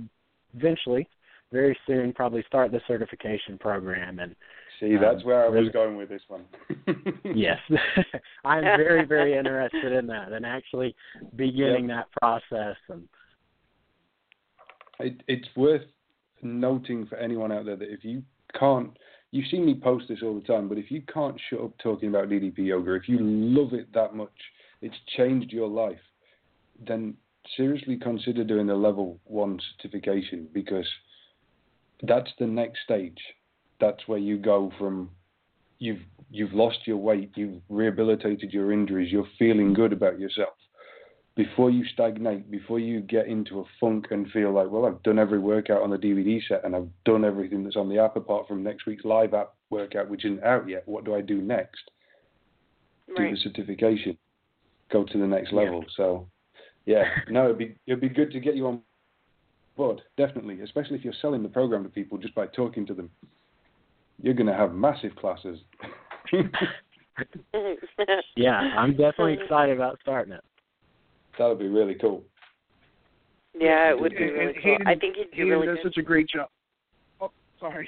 [0.56, 1.08] eventually
[1.52, 4.36] very soon probably start the certification program and
[4.80, 6.44] See, that's um, where I was going with this one.
[7.24, 7.58] yes
[8.46, 10.96] i'm very very interested in that and actually
[11.36, 13.08] beginning that process and
[15.00, 15.84] it, it's worth
[16.42, 18.24] noting for anyone out there that if you
[18.58, 18.98] can't,
[19.32, 22.10] you see me post this all the time, but if you can't shut up talking
[22.10, 24.30] about DDP yoga, if you love it that much,
[24.82, 26.00] it's changed your life,
[26.86, 27.16] then
[27.56, 30.88] seriously consider doing the level one certification because
[32.04, 33.18] that's the next stage.
[33.80, 35.10] That's where you go from
[35.80, 40.54] you've you've lost your weight, you've rehabilitated your injuries, you're feeling good about yourself.
[41.38, 45.20] Before you stagnate, before you get into a funk and feel like, well, I've done
[45.20, 48.48] every workout on the DVD set and I've done everything that's on the app apart
[48.48, 50.82] from next week's live app workout, which isn't out yet.
[50.88, 51.92] What do I do next?
[53.16, 54.18] Do the certification,
[54.92, 55.60] go to the next Yeah.
[55.60, 55.86] level.
[55.96, 56.28] So,
[56.88, 58.82] yeah, no, it'd be it'd be good to get you on
[59.76, 63.12] board, definitely, especially if you're selling the program to people just by talking to them.
[64.22, 65.60] You're going to have massive classes.
[68.36, 70.44] yeah i'm definitely excited about starting it
[71.38, 72.24] that would be really cool.
[73.60, 74.72] yeah, it would be really and cool.
[74.74, 75.94] Haydn- I think he'd do Haydn really does good.
[75.94, 76.50] such a great job.
[77.22, 77.88] Oh, sorry.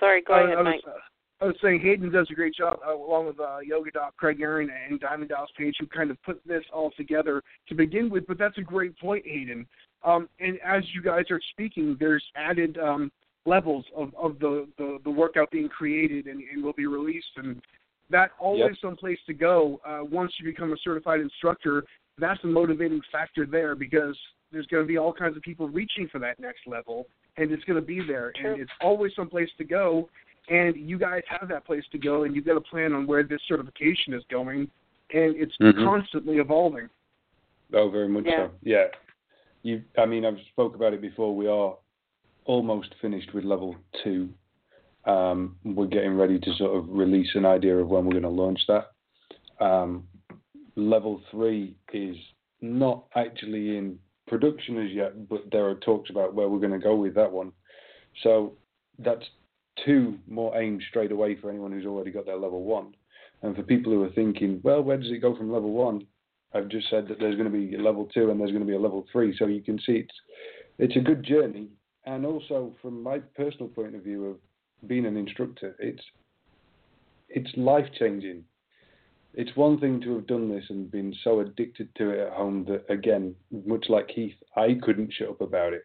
[0.00, 0.94] Sorry, go I, ahead, I was, Mike.
[0.94, 4.16] uh, I was saying Haydn does a great job uh, along with uh, Yoga Doc
[4.16, 8.10] Craig Aaron and Diamond Dallas Page who kind of put this all together to begin
[8.10, 8.26] with.
[8.26, 9.66] But that's a great point, Haydn.
[10.04, 13.10] Um, and as you guys are speaking, there's added um,
[13.44, 17.26] levels of, of the, the, the workout being created and, and will be released.
[17.36, 17.60] And
[18.10, 18.78] that always Yep.
[18.80, 19.80] some place to go.
[19.84, 21.84] Uh, once you become a certified instructor,
[22.18, 24.18] that's a motivating factor there because
[24.52, 27.64] there's going to be all kinds of people reaching for that next level, and it's
[27.64, 28.32] going to be there.
[28.36, 28.52] True.
[28.52, 30.08] And it's always some place to go
[30.48, 33.22] and you guys have that place to go, and you've got a plan on where
[33.22, 34.70] this certification is going,
[35.12, 35.84] and it's Mhm.
[35.84, 36.88] constantly evolving.
[37.72, 38.48] Oh, very much Yeah.
[38.48, 38.54] so.
[38.62, 38.88] Yeah.
[39.62, 39.84] You.
[39.98, 41.34] I mean, I've spoke about it before.
[41.34, 41.76] We are
[42.44, 44.32] almost finished with level two.
[45.06, 48.28] Um, we're getting ready to sort of release an idea of when we're going to
[48.28, 49.64] launch that.
[49.64, 50.04] Um,
[50.74, 52.16] level three is
[52.60, 56.78] not actually in production as yet, but there are talks about where we're going to
[56.78, 57.52] go with that one.
[58.22, 58.54] So
[58.98, 59.24] that's
[59.84, 62.94] two more aims straight away for anyone who's already got their level one.
[63.42, 66.06] And for people who are thinking, well, where does it go from level one?
[66.54, 68.68] I've just said that there's going to be a level two and there's going to
[68.68, 70.14] be a level three, so you can see it's
[70.78, 71.68] it's a good journey.
[72.04, 74.36] And also, from my personal point of view of
[74.86, 76.02] being an instructor, it's
[77.28, 78.44] it's life changing.
[79.34, 82.64] It's one thing to have done this and been so addicted to it at home
[82.68, 83.34] that, again,
[83.66, 85.82] much like Keith, I couldn't shut up about it.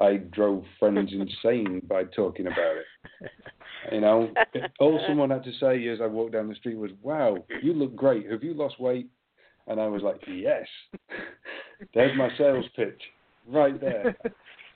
[0.00, 1.12] I drove friends
[1.44, 3.30] insane by talking about it.
[3.92, 4.32] You know,
[4.80, 7.94] all someone had to say as I walked down the street was, "Wow, you look
[7.94, 8.30] great.
[8.30, 9.08] Have you lost weight?"
[9.68, 10.66] And I was like, "Yes."
[11.94, 13.00] There's my sales pitch
[13.46, 14.16] right there.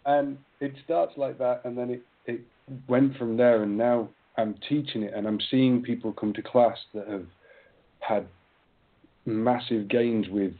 [0.06, 2.40] And it starts like that, and then it it
[2.88, 6.78] went from there, and now I'm teaching it, and I'm seeing people come to class
[6.94, 7.26] that have
[8.00, 8.26] had
[9.24, 10.52] massive gains with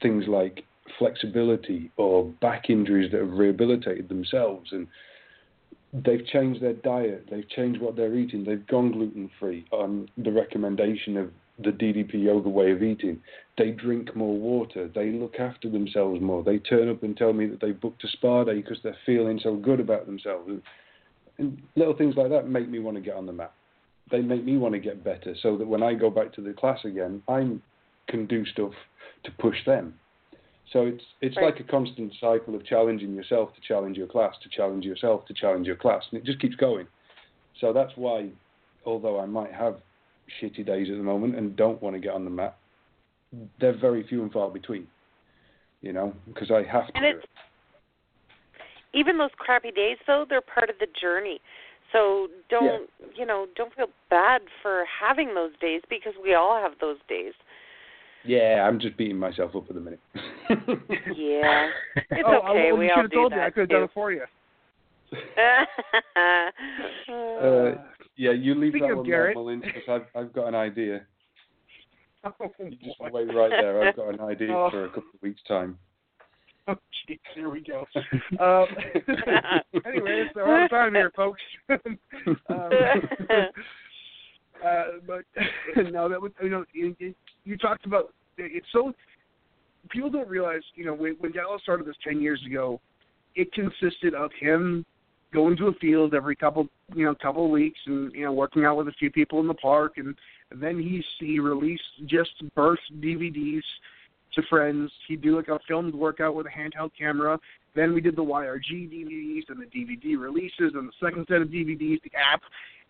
[0.00, 0.64] things like
[0.98, 4.86] flexibility or back injuries that have rehabilitated themselves and
[6.04, 10.32] they've changed their diet, they've changed what they're eating, they've gone gluten free on the
[10.32, 13.20] recommendation of the DDP yoga way of eating.
[13.56, 17.46] They drink more water, they look after themselves more, they turn up and tell me
[17.46, 20.50] that they booked a spa day because they're feeling so good about themselves.
[21.38, 23.52] And, little things like that make me want to get on the mat.
[24.10, 26.52] They make me want to get better so that when I go back to the
[26.52, 27.56] class again, I
[28.08, 28.72] can do stuff
[29.24, 29.94] to push them.
[30.72, 31.46] So it's it's Right.
[31.46, 35.34] like a constant cycle of challenging yourself to challenge your class, to challenge yourself to
[35.34, 36.86] challenge your class, and it just keeps going.
[37.60, 38.30] So that's why,
[38.84, 39.80] although I might have
[40.40, 42.56] shitty days at the moment and don't want to get on the mat,
[43.60, 44.86] they're very few and far between.
[45.82, 46.96] You know, because I have to.
[46.96, 47.30] And it's it.
[48.94, 51.40] Even those crappy days though, they're part of the journey.
[51.92, 56.72] So don't you know, don't feel bad for having those days because we all have
[56.80, 57.32] those days.
[58.24, 60.00] Yeah, I'm just beating myself up at the minute.
[61.16, 61.68] Yeah.
[62.10, 63.38] It's oh, okay, I, we all do told me.
[63.38, 64.22] that I could have done it for you.
[67.08, 67.72] uh,
[68.16, 70.54] yeah, you leave Speaking that of one Garrett- there, Mullins, because I've I've got an
[70.56, 71.02] idea.
[72.24, 73.10] Oh, You just boy.
[73.12, 73.86] wait right there.
[73.88, 74.68] I've got an idea Oh.
[74.70, 75.78] for a couple of weeks' time.
[76.68, 76.74] Oh,
[77.08, 77.86] jeez, here we go.
[78.40, 78.66] Um,
[79.86, 81.40] anyway, so out of time here, folks.
[81.70, 81.78] um,
[84.64, 85.24] uh, but
[85.92, 88.92] no, that was you know you, talked about it's so
[89.90, 92.80] people don't realize you know when when Dallas started this ten years ago,
[93.36, 94.84] it consisted of him
[95.32, 98.64] going to a field every couple you know couple of weeks and you know working
[98.64, 100.14] out with a few people in the park and,
[100.60, 103.64] then he he released just burst DVDs
[104.36, 104.90] to friends.
[105.08, 107.38] He'd do like a filmed workout with a handheld camera.
[107.74, 111.48] Then we did the YRG DVDs and the DVD releases and the second set of
[111.48, 112.42] DVDs, the app.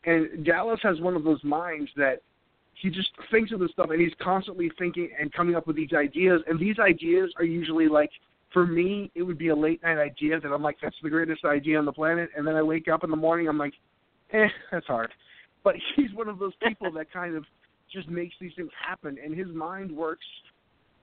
[0.04, 2.22] And Dallas has one of those minds that
[2.74, 5.92] he just thinks of this stuff and he's constantly thinking and coming up with these
[5.94, 6.42] ideas.
[6.46, 8.10] And these ideas are usually like,
[8.52, 11.44] for me, it would be a late night idea that I'm like, that's the greatest
[11.44, 12.30] idea on the planet.
[12.36, 13.74] And then I wake up in the morning, I'm like,
[14.32, 15.10] eh, that's hard.
[15.64, 17.44] But he's one of those people that kind of
[17.92, 19.18] just makes these things happen.
[19.22, 20.26] And his mind works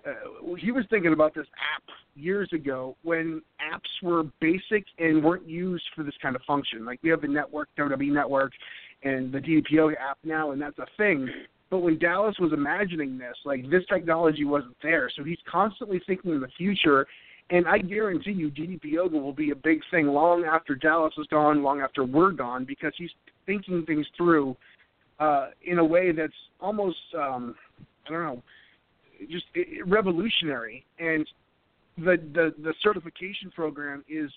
[0.06, 1.84] uh, he was thinking about this app
[2.16, 6.86] years ago when apps were basic and weren't used for this kind of function.
[6.86, 8.52] Like we have the network, WWE Network,
[9.04, 11.30] and the DDPO app now, and that's a thing.
[11.70, 15.10] But when Dallas was imagining this, like this technology wasn't there.
[15.16, 17.08] So he's constantly thinking in the future.
[17.50, 21.28] And I guarantee you, DDP Yoga will be a big thing long after Dallas is
[21.28, 23.10] gone, long after we're gone, because he's
[23.46, 24.56] thinking things through
[25.20, 27.56] uh, in a way that's almost, um,
[28.08, 28.44] I don't know,
[29.30, 29.46] just
[29.86, 30.86] revolutionary.
[31.00, 31.28] And
[31.98, 34.32] the the the certification program is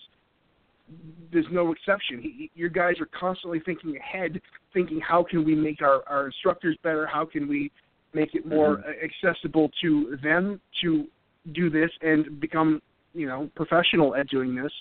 [1.32, 2.20] there's no exception.
[2.22, 4.40] He, your guys are constantly thinking ahead,
[4.72, 7.06] thinking how can we make our our instructors better?
[7.06, 7.70] How can we
[8.14, 8.90] make it more mm-hmm.
[9.04, 11.06] accessible to them to
[11.52, 12.80] do this and become
[13.14, 14.72] you know professional at doing this?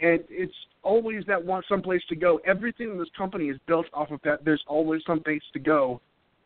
[0.00, 2.40] And it's always that one someplace to go.
[2.46, 4.44] Everything in this company is built off of that.
[4.44, 6.00] There's always some place to go,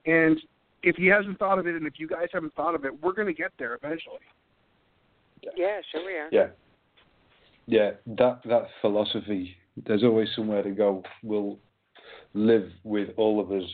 [0.07, 0.39] and
[0.83, 3.13] if he hasn't thought of it, and if you guys haven't thought of it, we're
[3.13, 4.19] going to get there eventually.
[5.57, 6.29] Yeah, sure we are.
[6.33, 6.49] Yeah,
[7.67, 7.91] yeah.
[8.07, 9.57] That that philosophy,
[9.87, 11.03] there's always somewhere to go.
[11.23, 11.59] Will
[12.35, 13.65] live with all of us.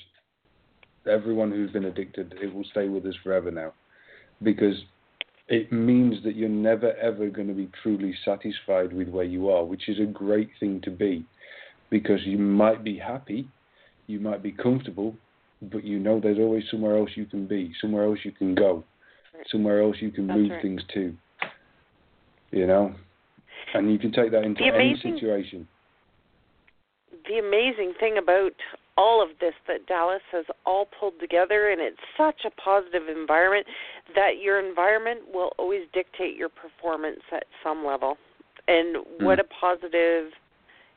[1.10, 3.74] Everyone who's been addicted, it will stay with us forever now,
[4.42, 4.76] because
[5.48, 9.64] it means that you're never ever going to be truly satisfied with where you are,
[9.64, 11.24] which is a great thing to be,
[11.90, 13.46] because you might be happy,
[14.06, 15.14] you might be comfortable,
[15.62, 18.84] but you know there's always somewhere else you can be, somewhere else you can go,
[19.50, 20.62] somewhere else you can That's move right.
[20.62, 21.14] things to.
[22.50, 22.94] You know,
[23.74, 25.66] and you can take that into The any situation.
[27.28, 28.52] the amazing thing about
[28.96, 33.66] all of this that Dallas has all pulled together, and it's such a positive environment
[34.14, 38.16] that your environment will always dictate your performance at some level.
[38.68, 39.46] And what hmm.
[39.46, 40.32] a positive,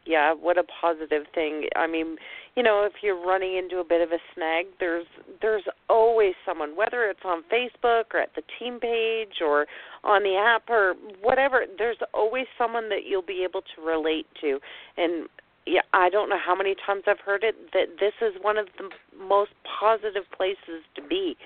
[0.05, 1.67] yeah, what a positive thing.
[1.75, 2.17] I mean,
[2.57, 5.05] you know, if you're running into a bit of a snag, there's
[5.43, 9.67] there's always someone, whether it's on Facebook or at the team page or
[10.03, 11.65] on the app or whatever.
[11.77, 14.59] There's always someone that you'll be able to relate to,
[14.97, 15.29] and
[15.67, 18.65] yeah, I don't know how many times I've heard it that this is one of
[18.79, 21.37] the most positive places to be.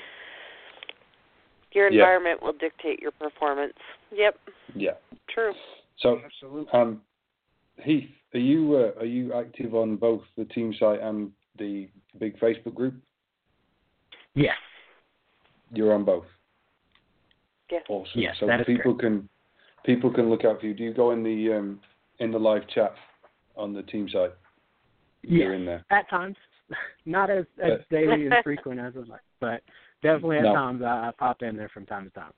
[1.74, 2.04] Your Yeah.
[2.04, 3.78] environment will dictate your performance.
[4.12, 4.40] Yep,
[4.76, 4.96] Yeah.
[5.28, 5.54] true.
[5.98, 6.72] So, Absolutely.
[6.72, 7.02] um,
[7.84, 12.40] Heath, are you uh, are you active on both the team site and the big
[12.40, 12.96] Facebook group?
[14.36, 14.56] Yes.
[15.74, 16.26] You're on both.
[17.70, 17.84] Yes.
[17.90, 18.20] Awesome.
[18.20, 19.30] Yes, so that is people can
[19.86, 20.74] people can look out for you.
[20.74, 21.80] Do you go in the um,
[22.20, 22.94] in the live chat
[23.56, 24.32] on the team site?
[25.24, 25.60] You're Yes.
[25.60, 25.86] in there.
[25.90, 26.36] At times,
[27.06, 29.62] not as as Uh, daily and frequent as I'd like, but
[30.02, 30.54] definitely at No.
[30.54, 32.34] times I, I pop in there from time to time.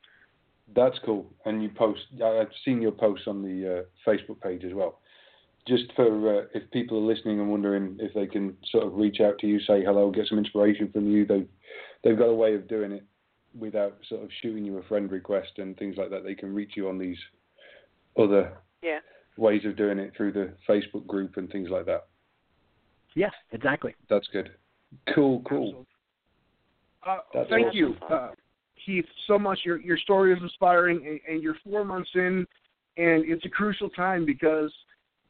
[0.75, 1.25] That's cool.
[1.45, 2.01] And you post.
[2.23, 4.99] I- I've seen your posts on the uh, Facebook page as well.
[5.67, 9.21] Just for uh, if people are listening and wondering if they can sort of reach
[9.21, 11.25] out to you, say hello, get some inspiration from you.
[11.25, 11.47] They've
[12.03, 13.05] they've got a way of doing it
[13.57, 16.23] without sort of shooting you a friend request and things like that.
[16.23, 17.17] They can reach you on these
[18.17, 18.99] other Yeah.
[19.37, 22.07] ways of doing it through the Facebook group and things like that.
[23.15, 23.95] Yes, exactly.
[24.09, 24.51] That's good.
[25.13, 25.85] Cool, cool.
[27.05, 27.77] Uh, That's thank awesome.
[27.77, 28.31] you, uh,
[28.85, 29.59] Keith, so much.
[29.63, 32.45] Your your story is inspiring, and, and you're four months in,
[32.97, 34.73] and it's a crucial time because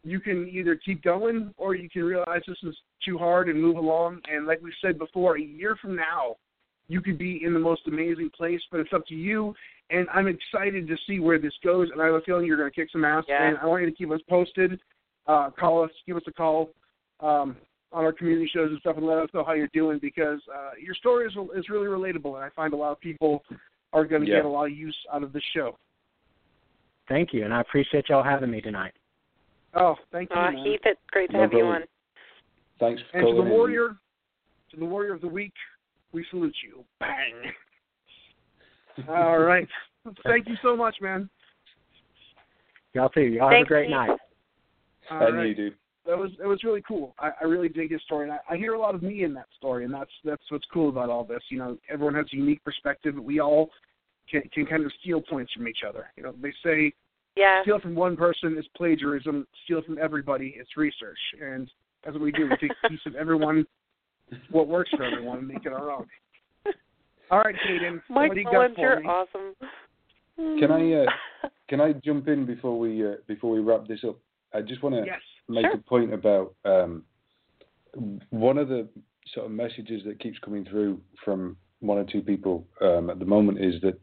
[0.04, 2.76] you can either keep going or you can realize this is
[3.06, 4.20] too hard and move along.
[4.32, 6.36] And like we said before, a year from now,
[6.90, 9.54] you could be in the most amazing place, but it's up to you.
[9.90, 12.70] And I'm excited to see where this goes, and I have a feeling you're going
[12.70, 13.24] to kick some ass.
[13.28, 13.48] Yeah.
[13.48, 14.80] And I want you to keep us posted.
[15.26, 16.70] Uh, call us, give us a call
[17.22, 17.56] um,
[17.94, 20.72] on our community shows and stuff, and let us know how you're doing because uh,
[20.82, 23.44] your story is is really relatable, and I find a lot of people
[23.94, 24.38] are going to Yeah.
[24.38, 25.78] get a lot of use out of this show.
[27.08, 28.94] Thank you, and I appreciate y'all having me tonight.
[29.76, 30.36] Oh, thank you.
[30.36, 30.64] Uh, man.
[30.66, 31.82] Heath, it's great to No have you on.
[32.80, 33.54] Thanks for And to the calling in.
[33.54, 33.96] warrior,
[34.72, 35.54] to the warrior of the week,
[36.12, 36.84] we salute you.
[37.00, 37.52] Bang.
[39.10, 39.68] All right.
[40.26, 41.30] Thank you so much, man.
[42.94, 43.22] Y'all too.
[43.22, 43.92] Y'all have a great Keith.
[43.92, 44.18] night.
[45.10, 45.48] All and right.
[45.48, 45.76] you, dude.
[46.06, 47.16] That was it was really cool.
[47.18, 49.34] I, I really dig his story, and I, I hear a lot of me in
[49.36, 51.42] that story, and that's that's what's cool about all this.
[51.50, 53.70] You know, everyone has a unique perspective, but we all
[54.30, 56.12] can can kind of steal points from each other.
[56.18, 56.94] You know, they say
[57.36, 57.62] Yeah.
[57.64, 59.48] steal from one person is plagiarism.
[59.66, 61.70] Steal from everybody is research, and
[62.04, 62.44] that's what we do.
[62.50, 63.66] We take a piece of everyone,
[64.52, 66.06] what works for everyone, and make it our own.
[67.32, 69.08] All right, Haydn, Mike what do you got Mullins, for you're me?
[69.08, 70.60] awesome.
[70.60, 74.18] Can I uh, can I jump in before we uh, before we wrap this up?
[74.54, 75.20] I just want to yes.
[75.50, 75.74] make Sure.
[75.74, 77.04] a point about um,
[78.30, 78.88] one of the
[79.34, 83.26] sort of messages that keeps coming through from one or two people um, at the
[83.26, 83.98] moment is that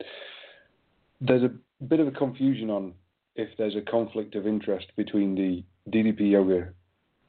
[1.20, 2.94] there's a bit of a confusion on
[3.36, 6.72] if there's a conflict of interest between the DDP Yoga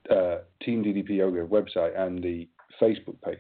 [0.10, 2.48] uh, Team DDP Yoga website and the
[2.82, 3.40] Facebook page,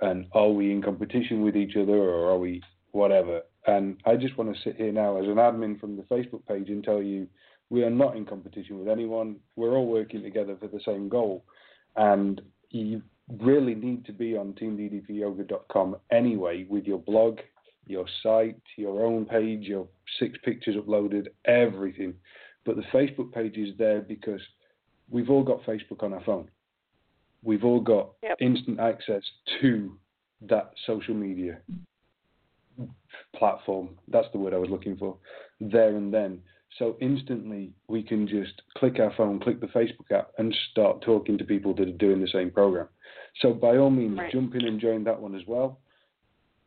[0.00, 3.42] and are we in competition with each other or are we whatever?
[3.66, 6.68] And I just want to sit here now as an admin from the Facebook page
[6.68, 7.26] and tell you
[7.70, 9.36] we are not in competition with anyone.
[9.56, 11.44] We're all working together for the same goal,
[11.96, 12.40] and
[12.70, 13.02] you
[13.40, 17.38] really need to be on teamddpyoga.com anyway with your blog,
[17.88, 22.14] your site, your own page, your six pictures uploaded, everything.
[22.64, 24.40] But the Facebook page is there because
[25.10, 26.50] we've all got Facebook on our phone.
[27.42, 28.36] We've all got Yep.
[28.40, 29.22] instant access
[29.60, 29.98] to
[30.42, 31.60] that social media
[33.34, 33.98] platform.
[34.08, 35.16] That's the word I was looking for.
[35.60, 36.42] There and then.
[36.78, 41.38] So instantly we can just click our phone, click the Facebook app, and start talking
[41.38, 42.88] to people that are doing the same program.
[43.40, 44.32] So by all means, Right.
[44.32, 45.80] jump in and join that one as well.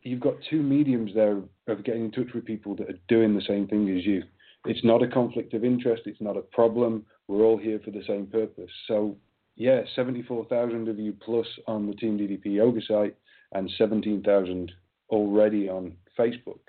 [0.03, 1.37] You've got two mediums there
[1.67, 4.23] of getting in touch with people that are doing the same thing as you.
[4.65, 6.03] It's not a conflict of interest.
[6.05, 7.05] It's not a problem.
[7.27, 8.69] We're all here for the same purpose.
[8.87, 9.15] So
[9.55, 13.15] yeah, 74,000 of you plus on the Team DDP Yoga site
[13.53, 14.71] and 17,000
[15.09, 16.59] already on Facebook.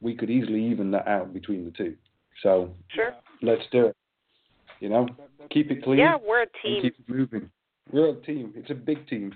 [0.00, 1.94] We could easily even that out between the two.
[2.42, 3.14] So Sure.
[3.42, 3.96] let's do it.
[4.80, 5.06] You know,
[5.50, 6.82] keep it clean Yeah, we're a team.
[6.82, 7.50] keep it moving.
[7.92, 8.52] We're a team.
[8.56, 9.34] It's a big team.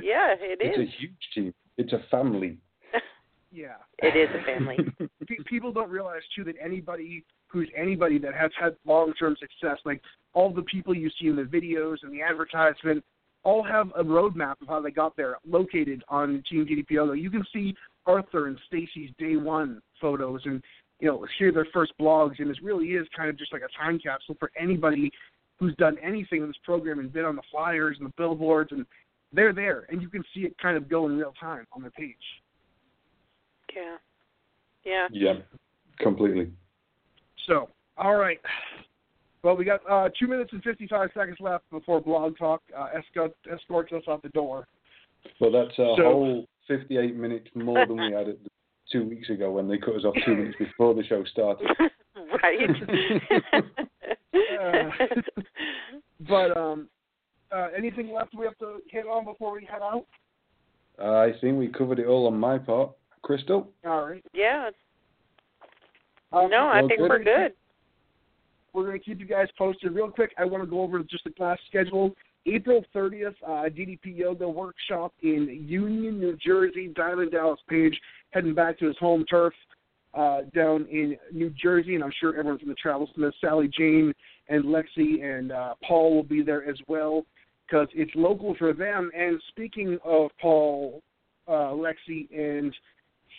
[0.00, 0.88] Yeah, it It's is.
[0.88, 1.54] a huge team.
[1.76, 2.58] It's a family.
[3.52, 3.78] Yeah.
[3.98, 4.78] It is a family.
[5.26, 9.78] Pe- people don't realize too that anybody who's anybody that has had long term success,
[9.84, 10.00] like
[10.34, 13.04] all the people you see in the videos and the advertisement,
[13.42, 17.18] all have a roadmap of how they got there, located on Team DDP Yoga.
[17.18, 17.74] You can see
[18.06, 20.62] Arthur and Stacy's day one photos, and
[21.00, 23.82] you know hear their first blogs, and this really is kind of just like a
[23.82, 25.10] time capsule for anybody
[25.58, 28.86] who's done anything in this program and been on the flyers and the billboards, and
[29.32, 31.90] they're there, and you can see it kind of go in real time on the
[31.90, 32.16] page.
[33.74, 33.96] yeah.
[34.84, 35.08] Yeah.
[35.12, 35.34] yeah,
[35.98, 36.50] completely.
[37.46, 37.68] So,
[37.98, 38.40] all right.
[39.42, 43.32] Well, we got uh, two minutes and 55 seconds left before Blog Talk uh, escort,
[43.52, 44.66] escorts us out the door.
[45.38, 48.40] Well, that's a So- whole 58 minutes more than we had it
[48.90, 51.68] two weeks ago when they cut us off two minutes before the show started.
[52.42, 53.62] right.
[54.32, 54.90] Uh,
[56.28, 56.88] But um,
[57.52, 60.06] uh, anything left we have to hit on before we head out?
[61.02, 62.90] I think we covered it all on my part.
[63.22, 63.68] Crystal?
[63.86, 64.24] All right.
[64.32, 64.70] yeah.
[66.32, 67.10] Um, No, I well, think good.
[67.10, 67.52] we're good.
[68.72, 69.92] We're going to keep you guys posted.
[69.92, 72.14] Real quick, I want to go over just the class schedule.
[72.46, 76.88] April 30th, uh, DDP Yoga Workshop in Union, New Jersey.
[76.94, 77.98] Diamond Dallas Page
[78.30, 79.52] heading back to his home turf
[80.14, 84.14] uh, down in New Jersey, and I'm sure everyone from the Travel Smith, Sally Jane,
[84.48, 87.24] and Lexi and uh, Paul will be there as well
[87.70, 89.10] because it's local for them.
[89.16, 91.02] And speaking of Paul,
[91.46, 92.74] uh, Lexi, and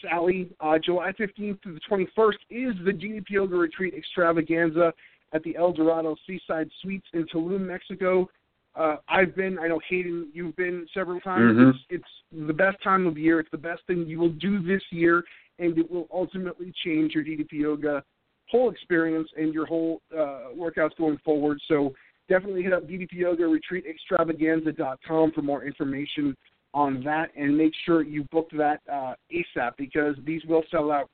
[0.02, 4.94] Sally, uh, July 15th to the 21st is the DDP Yoga Retreat Extravaganza
[5.34, 8.30] at the El Dorado Seaside Suites in Tulum, Mexico.
[8.76, 11.58] Uh, I've been, I know Haydn, you've been several times.
[11.58, 11.70] Mhm.
[11.70, 13.40] It's, it's the best time of year.
[13.40, 15.24] It's the best thing you will do this year,
[15.60, 18.04] and it will ultimately change your DDP Yoga
[18.52, 21.58] whole experience and your whole uh, workouts going forward.
[21.68, 21.94] So
[22.32, 26.36] definitely hit up DDP Yoga Retreat Extravaganza.com for more information
[26.74, 31.10] on that, and make sure you book that uh, ASAP because these will sell out.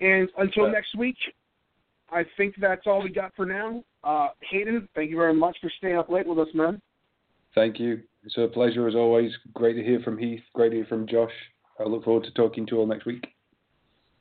[0.00, 1.16] And until next week,
[2.10, 3.84] I think that's all we got for now.
[4.02, 6.82] Uh, Haydn, thank you very much for staying up late with us, man.
[7.54, 8.02] Thank you.
[8.24, 9.30] It's a pleasure as always.
[9.52, 10.42] Great to hear from Heath.
[10.52, 11.30] Great to hear from Josh.
[11.78, 13.24] I look forward to talking to you all next week.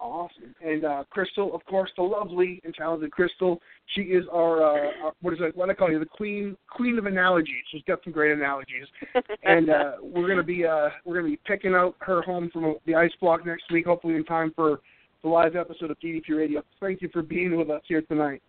[0.04, 0.54] Awesome.
[0.62, 3.62] And uh, Crystal, of course, the lovely and talented Crystal.
[3.96, 5.56] She is our, uh, our what is it?
[5.56, 5.98] What do I call you?
[5.98, 7.64] The queen, queen of analogies.
[7.72, 8.86] She's got some great analogies.
[9.44, 12.96] and uh, we're gonna be uh, we're gonna be picking out her home from the
[12.96, 14.82] ice block next week, hopefully in time for
[15.24, 16.64] the live episode of DDP Radio.
[16.82, 18.42] Thank you for being with us here tonight.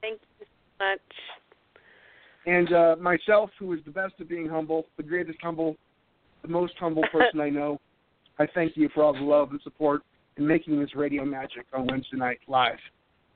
[0.00, 1.00] Thank you so much.
[2.46, 5.76] And uh, myself, who is the best at being humble, the greatest humble,
[6.40, 7.78] the most humble person I know.
[8.38, 10.02] I thank you for all the love and support
[10.36, 12.78] in making this radio magic on Wednesday night live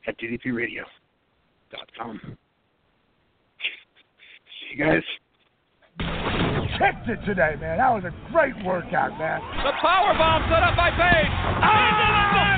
[0.07, 2.21] at DDPRadio.com.
[4.71, 5.03] See you guys.
[6.79, 7.79] Kicked it today, man.
[7.79, 9.41] That was a great workout, man.
[9.65, 11.27] The power bomb set up by Page.
[11.27, 11.99] Into ah!
[11.99, 12.58] the diamond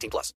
[0.01, 0.29] 18 plus.